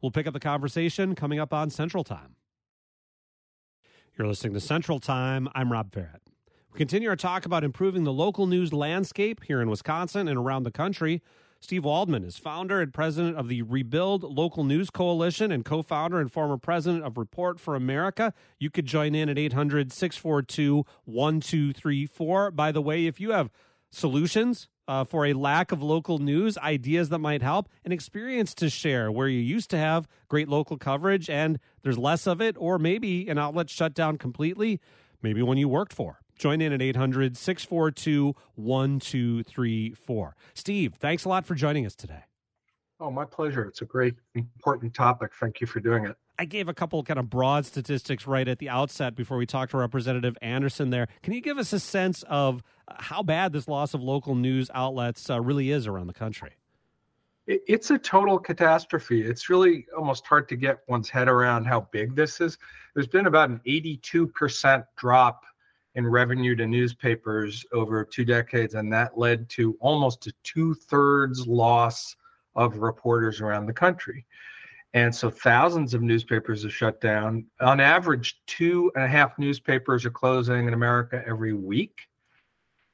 [0.00, 2.36] We'll pick up the conversation coming up on Central Time.
[4.16, 5.48] You're listening to Central Time.
[5.54, 6.20] I'm Rob Ferrett.
[6.72, 10.62] We continue our talk about improving the local news landscape here in Wisconsin and around
[10.62, 11.22] the country.
[11.60, 16.20] Steve Waldman is founder and president of the Rebuild Local News Coalition and co founder
[16.20, 18.34] and former president of Report for America.
[18.58, 22.50] You could join in at 800 642 1234.
[22.50, 23.50] By the way, if you have
[23.90, 28.68] solutions uh, for a lack of local news, ideas that might help, an experience to
[28.70, 32.78] share where you used to have great local coverage and there's less of it, or
[32.78, 34.80] maybe an outlet shut down completely,
[35.22, 36.20] maybe one you worked for.
[36.36, 40.36] Join in at 800 642 1234.
[40.54, 42.24] Steve, thanks a lot for joining us today.
[42.98, 43.64] Oh, my pleasure.
[43.64, 45.32] It's a great, important topic.
[45.38, 46.16] Thank you for doing it.
[46.38, 49.70] I gave a couple kind of broad statistics right at the outset before we talked
[49.70, 51.08] to Representative Anderson there.
[51.22, 55.28] Can you give us a sense of how bad this loss of local news outlets
[55.30, 56.52] uh, really is around the country?
[57.46, 59.22] It's a total catastrophe.
[59.22, 62.58] It's really almost hard to get one's head around how big this is.
[62.94, 65.44] There's been about an 82% drop
[65.96, 71.46] in revenue to newspapers over two decades, and that led to almost a two thirds
[71.46, 72.14] loss
[72.54, 74.26] of reporters around the country.
[74.92, 77.46] And so thousands of newspapers are shut down.
[77.60, 82.08] On average, two and a half newspapers are closing in America every week.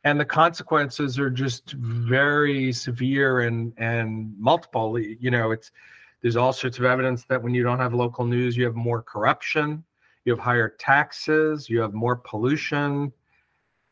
[0.04, 4.98] And the consequences are just very severe and, and multiple.
[4.98, 5.70] You know, it's
[6.22, 9.02] there's all sorts of evidence that when you don't have local news, you have more
[9.02, 9.84] corruption
[10.24, 13.12] you have higher taxes, you have more pollution,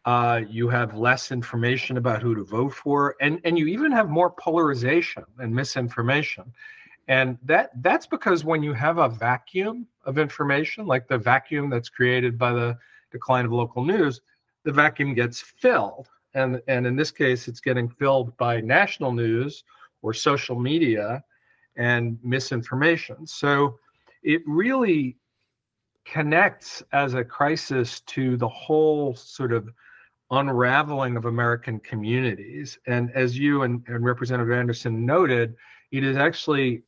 [0.05, 4.09] uh, you have less information about who to vote for, and, and you even have
[4.09, 6.53] more polarization and misinformation.
[7.09, 11.89] And that that's because when you have a vacuum of information, like the vacuum that's
[11.89, 12.79] created by the
[13.11, 14.21] decline of local news,
[14.65, 16.09] the vacuum gets filled.
[16.35, 19.65] And, and in this case, it's getting filled by national news
[20.03, 21.25] or social media
[21.77, 23.27] and misinformation.
[23.27, 23.79] So
[24.23, 25.17] it really
[26.11, 29.69] connects as a crisis to the whole sort of
[30.33, 32.79] unraveling of American communities.
[32.87, 35.55] And as you and, and, Representative Anderson noted,
[35.93, 36.83] it is actually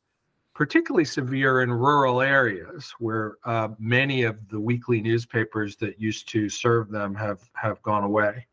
[0.53, 6.49] particularly severe in rural areas where uh, many of the weekly newspapers that used to
[6.49, 8.45] serve them have, have gone away.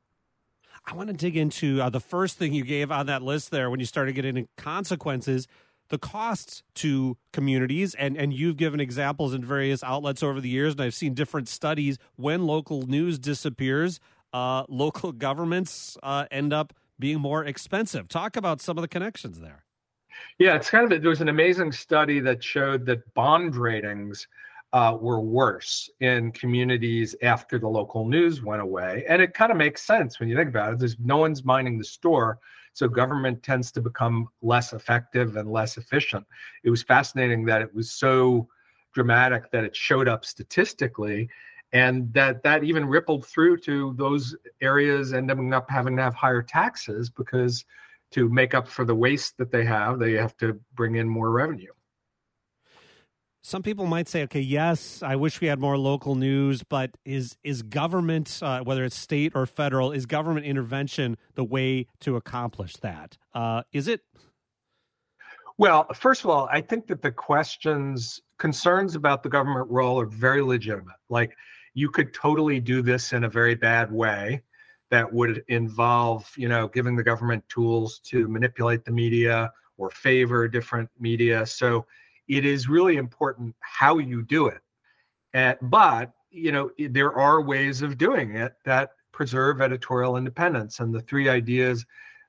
[0.86, 3.70] I want to dig into uh, the first thing you gave on that list there
[3.70, 5.46] when you started getting into consequences
[5.90, 10.72] the costs to communities and and you've given examples in various outlets over the years
[10.72, 14.00] and i've seen different studies when local news disappears
[14.32, 18.06] uh, local governments uh, end up being more expensive.
[18.08, 19.64] Talk about some of the connections there.
[20.38, 24.28] Yeah it's kind of there was an amazing study that showed that bond ratings
[24.72, 29.04] uh, were worse in communities after the local news went away.
[29.08, 30.78] And it kind of makes sense when you think about it.
[30.78, 32.38] There's no one's minding the store
[32.72, 36.26] So government tends to become less effective and less efficient.
[36.64, 38.48] It was fascinating that it was so
[38.94, 41.28] dramatic that it showed up statistically
[41.72, 46.42] and that that even rippled through to those areas ending up having to have higher
[46.42, 47.64] taxes because
[48.10, 51.30] to make up for the waste that they have they have to bring in more
[51.30, 51.70] revenue
[53.42, 57.36] some people might say, okay, yes, I wish we had more local news, but is
[57.42, 62.74] is government, uh, whether it's state or federal, is government intervention the way to accomplish
[62.82, 63.16] that?
[63.34, 64.02] Uh, is it?
[65.56, 70.06] Well, first of all, I think that the questions, concerns about the government role are
[70.06, 70.96] very legitimate.
[71.08, 71.36] Like,
[71.74, 74.42] you could totally do this in a very bad way
[74.90, 80.48] that would involve, you know, giving the government tools to manipulate the media or favor
[80.48, 81.46] different media.
[81.46, 81.86] So
[82.30, 84.62] it is really important how you do it.
[85.60, 91.00] But you know there are ways of doing it that preserve editorial independence, and the
[91.00, 91.84] three ideas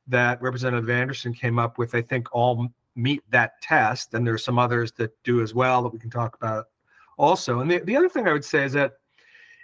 [0.08, 4.14] that Representative Anderson came up with, I think, all meet that test.
[4.14, 6.66] And there's some others that do as well that we can talk about
[7.18, 7.60] also.
[7.60, 8.93] And the, the other thing I would say is that,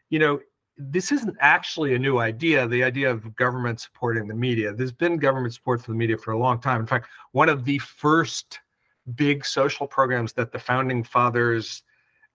[0.09, 0.39] you know,
[0.77, 4.71] this isn't actually a new idea, the idea of government supporting the media.
[4.71, 6.79] There's been government support for the media for a long time.
[6.79, 8.59] In fact, one of the first
[9.15, 11.83] big social programs that the founding fathers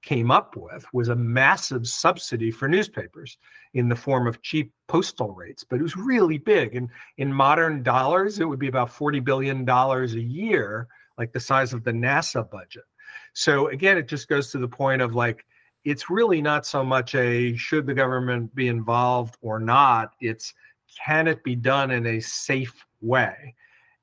[0.03, 3.39] came up with was a massive subsidy for newspapers
[3.75, 6.75] in the form of cheap postal rates but it was really big.
[6.75, 11.41] And in modern dollars it would be about 40 billion dollars a year like the
[11.41, 12.85] size of the NASA budget.
[13.33, 15.45] So again it just goes to the point of like
[15.85, 20.53] it's really not so much a should the government be involved or not it's
[21.07, 23.55] can it be done in a safe way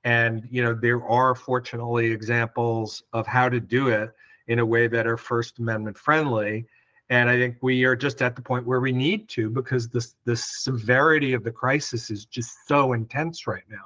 [0.04, 4.12] and you know there are fortunately examples of how to do it
[4.47, 6.66] in a way that are first amendment friendly
[7.10, 10.06] and i think we are just at the point where we need to because the
[10.26, 13.86] the severity of the crisis is just so intense right now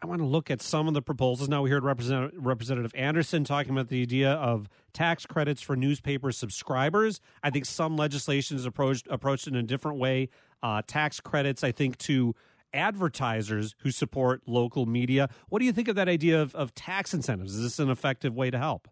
[0.00, 1.48] I want to look at some of the proposals.
[1.48, 7.20] Now we heard Representative, Anderson talking about the idea of tax credits for newspaper subscribers.
[7.42, 10.28] I think some legislation is approached approached in a different way.
[10.62, 12.36] Uh, tax credits, I think, to
[12.72, 15.28] advertisers who support local media.
[15.48, 17.54] What do you think of that idea of, of tax incentives?
[17.54, 18.88] Is this an effective way to help?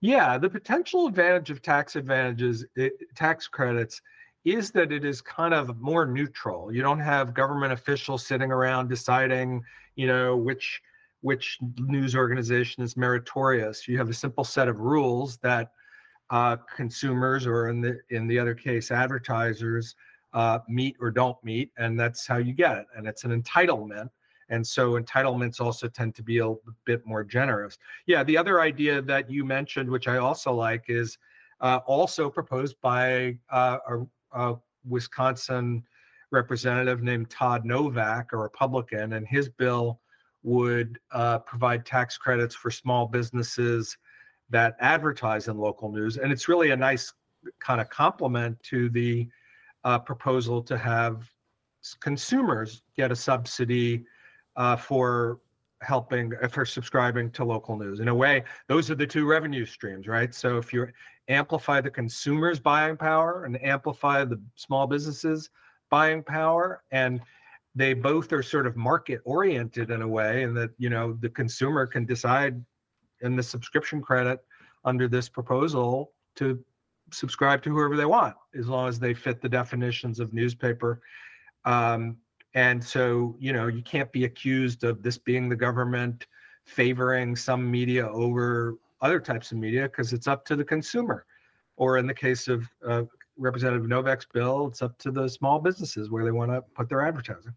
[0.00, 4.02] Yeah, the potential advantage of tax advantages, it, tax credits,
[4.44, 6.72] is that it is kind of more neutral.
[6.72, 9.62] You don't have government officials sitting around deciding,
[9.94, 10.80] you know, which
[11.20, 13.86] which news organization is meritorious.
[13.86, 15.70] You have a simple set of rules that
[16.30, 19.94] uh, consumers, or in the in the other case, advertisers,
[20.34, 22.86] uh, meet or don't meet, and that's how you get it.
[22.96, 24.08] And it's an entitlement.
[24.48, 26.54] And so entitlements also tend to be a
[26.84, 27.78] bit more generous.
[28.06, 31.16] Yeah, the other idea that you mentioned, which I also like, is
[31.60, 35.84] uh, also proposed by uh, a, a, Wisconsin
[36.32, 40.00] representative named Todd Novak, a Republican, and his bill
[40.42, 43.96] would uh, provide tax credits for small businesses
[44.50, 46.16] that advertise in local news.
[46.16, 47.12] And it's really a nice
[47.60, 49.28] kind of complement to the
[49.84, 51.28] uh, proposal to have
[52.00, 54.04] consumers get a subsidy
[54.56, 55.40] uh, for
[55.82, 58.00] helping uh, for subscribing to local news.
[58.00, 60.34] In a way, those are the two revenue streams, right?
[60.34, 60.86] So if you
[61.28, 65.50] amplify the consumers' buying power and amplify the small businesses'
[65.90, 67.20] buying power, and
[67.74, 71.28] they both are sort of market oriented in a way, and that you know the
[71.28, 72.62] consumer can decide
[73.22, 74.40] in the subscription credit
[74.84, 76.62] under this proposal to
[77.10, 81.00] subscribe to whoever they want as long as they fit the definitions of newspaper.
[81.64, 82.16] Um,
[82.54, 86.26] and so you know you can't be accused of this being the government
[86.64, 91.26] favoring some media over other types of media because it's up to the consumer.
[91.76, 93.02] Or in the case of uh,
[93.38, 97.00] representative novak's bill it's up to the small businesses where they want to put their
[97.00, 97.54] advertising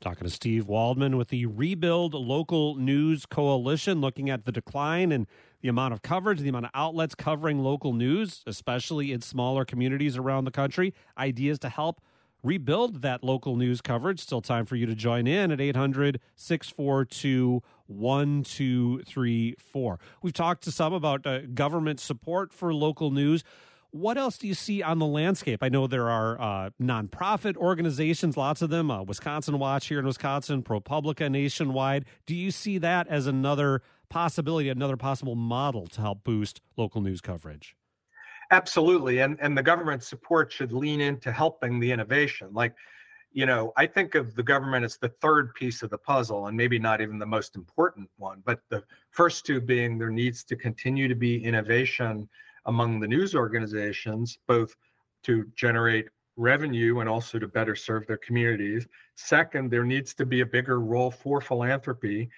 [0.00, 5.26] Talking to Steve Waldman with the Rebuild Local News Coalition, looking at the decline and
[5.60, 10.16] the amount of coverage, the amount of outlets covering local news, especially in smaller communities
[10.16, 10.92] around the country.
[11.16, 12.00] Ideas to help
[12.42, 14.20] rebuild that local news coverage.
[14.20, 19.98] Still time for you to join in at 800 642 1234.
[20.22, 23.44] We've talked to some about uh, government support for local news.
[23.92, 25.62] What else do you see on the landscape?
[25.62, 28.90] I know there are uh, nonprofit organizations, lots of them.
[28.90, 32.06] Uh, Wisconsin Watch here in Wisconsin, ProPublica nationwide.
[32.24, 37.20] Do you see that as another possibility, another possible model to help boost local news
[37.20, 37.76] coverage?
[38.50, 42.48] Absolutely, and and the government support should lean into helping the innovation.
[42.50, 42.74] Like,
[43.30, 46.56] you know, I think of the government as the third piece of the puzzle, and
[46.56, 48.42] maybe not even the most important one.
[48.46, 52.26] But the first two being there needs to continue to be innovation
[52.66, 54.74] among the news organizations, both
[55.24, 58.86] to generate revenue and also to better serve their communities.
[59.16, 62.30] Second, there needs to be a bigger role for philanthropy,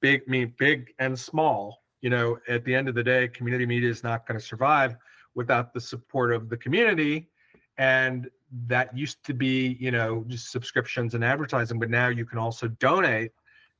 [0.00, 1.82] big mean big and small.
[2.00, 4.96] You know, at the end of the day, community media is not going to survive
[5.34, 7.28] without the support of the community.
[7.76, 8.28] And
[8.66, 12.68] that used to be, you know, just subscriptions and advertising, but now you can also
[12.68, 13.32] donate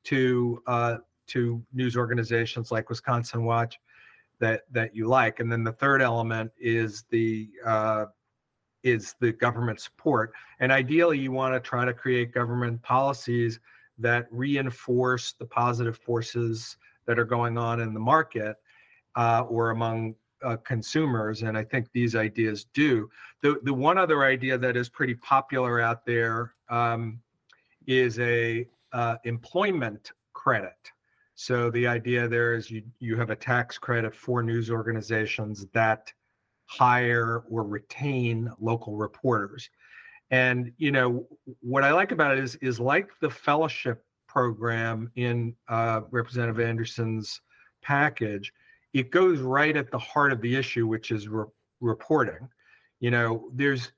[0.05, 0.97] to uh,
[1.29, 3.79] to news organizations like Wisconsin Watch
[4.41, 5.41] that that you like.
[5.41, 8.07] And then the third element is the uh,
[8.83, 10.33] is the government support.
[10.61, 13.61] And ideally, you want to try to create government policies
[13.99, 16.77] that reinforce the positive forces
[17.07, 18.57] that are going on in the market
[19.17, 20.15] uh, or among
[20.45, 21.43] uh, consumers.
[21.43, 23.11] And I think these ideas do.
[23.43, 27.21] The, the one other idea that is pretty popular out there um,
[27.87, 30.93] is a uh, employment credit.
[31.41, 36.13] So the idea there is you, you have a tax credit for news organizations that
[36.67, 39.71] hire or retain local reporters.
[40.33, 41.29] And you know
[41.61, 47.41] what I like about it is is like the fellowship program in uh, Representative Anderson's
[47.83, 48.53] package.
[48.93, 51.45] It goes right at the heart of the issue, which is re-
[51.81, 52.49] reporting.
[52.99, 53.93] You know, there's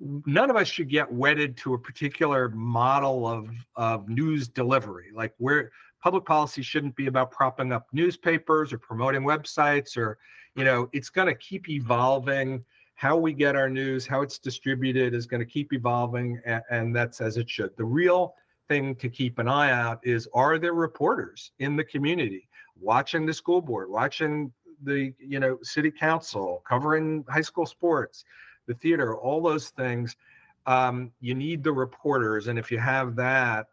[0.00, 5.10] none of us should get wedded to a particular model of of news delivery.
[5.14, 5.70] Like where
[6.02, 10.18] public policy shouldn't be about propping up newspapers or promoting websites or
[10.54, 12.64] you know it's going to keep evolving.
[12.94, 16.96] How we get our news how it's distributed is going to keep evolving and, and,
[16.96, 17.76] that's as it should.
[17.76, 18.34] The real
[18.68, 22.48] thing to keep an eye out is are there reporters in the community
[22.80, 24.50] watching the school board watching
[24.82, 28.24] the you know city council covering high school sports
[28.66, 30.16] the theater all those things?
[30.66, 33.66] Um, you need the reporters and if you have that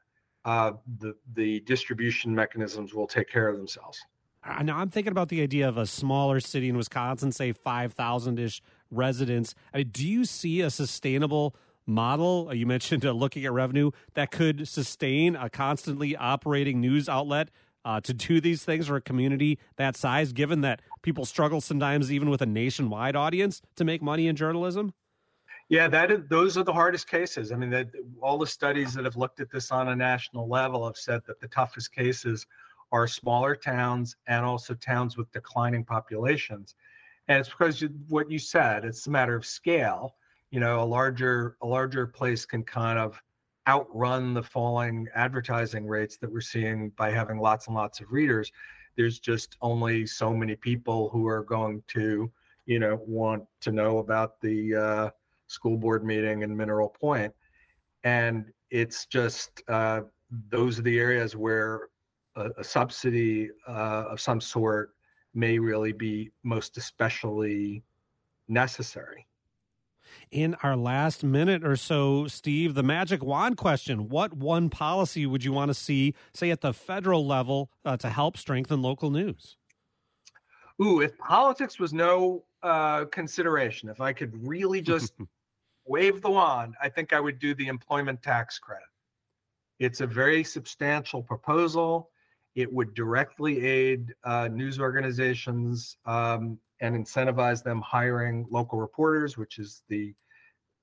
[0.46, 4.06] uh, the the distribution mechanisms will take care of themselves
[4.62, 8.62] now I'm thinking about the idea of a smaller city in Wisconsin, say 5,000 ish
[8.91, 9.56] residents.
[9.74, 12.48] I mean, do you see a sustainable model?
[12.50, 17.50] Uh, you mentioned uh, looking at revenue that could sustain a constantly operating news outlet
[17.86, 22.12] uh, to do these things for a community that size, given that people struggle sometimes
[22.12, 24.94] even with a nationwide audience to make money in journalism?
[25.74, 27.52] Yeah, that is, those are the hardest cases.
[27.52, 27.90] I mean, that,
[28.22, 31.40] all the studies that have looked at this on a national level have said that
[31.40, 32.46] the toughest cases
[32.92, 36.76] are smaller towns and also towns with declining populations.
[37.28, 40.14] And it's because you, what you said, it's a matter of scale.
[40.52, 43.20] You know, a larger a larger place can kind of
[43.68, 48.52] outrun the falling advertising rates that we're seeing by having lots and lots of readers.
[48.96, 52.32] There's just only so many people who are going to,
[52.68, 55.10] you know, want to know about the uh,
[55.54, 57.34] school board meeting in Mineral Point,
[58.04, 60.01] and it's just uh,
[60.49, 61.89] those are the areas where
[62.36, 64.91] a, a subsidy uh, of some sort
[65.34, 67.84] may really be most especially
[68.47, 69.26] necessary.
[70.32, 75.43] In our last minute or so, Steve, the magic wand question What one policy would
[75.43, 79.58] you want to see, say, at the federal level uh, to help strengthen local news?
[80.82, 85.14] Ooh, if politics was no uh, consideration, if I could really just
[85.86, 88.88] wave the wand, I think I would do the employment tax credit.
[89.80, 92.10] It's a very substantial proposal.
[92.56, 99.58] It would directly aid uh, news organizations um, and incentivize them hiring local reporters, which
[99.60, 100.14] is the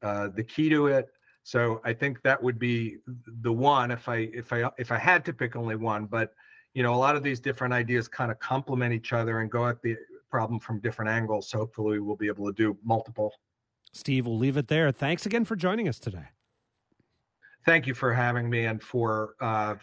[0.03, 1.09] uh, the key to it.
[1.43, 2.97] So I think that would be
[3.43, 6.07] the one if I if I if I had to pick only one.
[6.07, 6.33] But
[6.75, 9.67] you know, a lot of these different ideas kind of complement each other and go
[9.67, 9.97] at the
[10.31, 11.51] problem from different angles.
[11.51, 13.33] So hopefully, we'll be able to do multiple.
[13.93, 14.93] Steve, we'll leave it there.
[14.93, 16.29] Thanks again for joining us today.
[17.67, 19.75] Thank you for having me and for uh,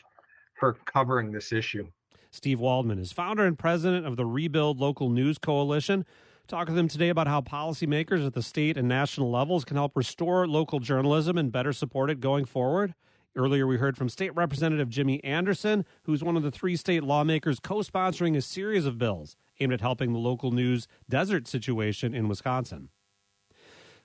[0.56, 1.88] for covering this issue.
[2.32, 6.06] Steve Waldman is founder and president of the Rebuild Local News Coalition.
[6.48, 9.96] Talk with him today about how policymakers at the state and national levels can help
[9.96, 12.96] restore local journalism and better support it going forward.
[13.36, 17.60] Earlier, we heard from State Representative Jimmy Anderson, who's one of the three state lawmakers
[17.60, 22.28] co sponsoring a series of bills aimed at helping the local news desert situation in
[22.28, 22.90] Wisconsin.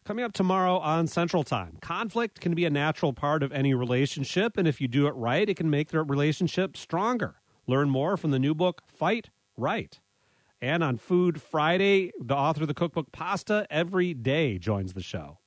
[0.05, 4.57] Coming up tomorrow on Central Time, conflict can be a natural part of any relationship,
[4.57, 7.37] and if you do it right, it can make the relationship stronger.
[7.69, 10.01] Learn more from the new book, Fight Right.
[10.61, 15.39] And on Food Friday, the author of the cookbook Pasta Every Day joins the show.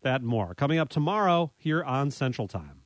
[0.00, 2.81] That more coming up tomorrow here on Central Time.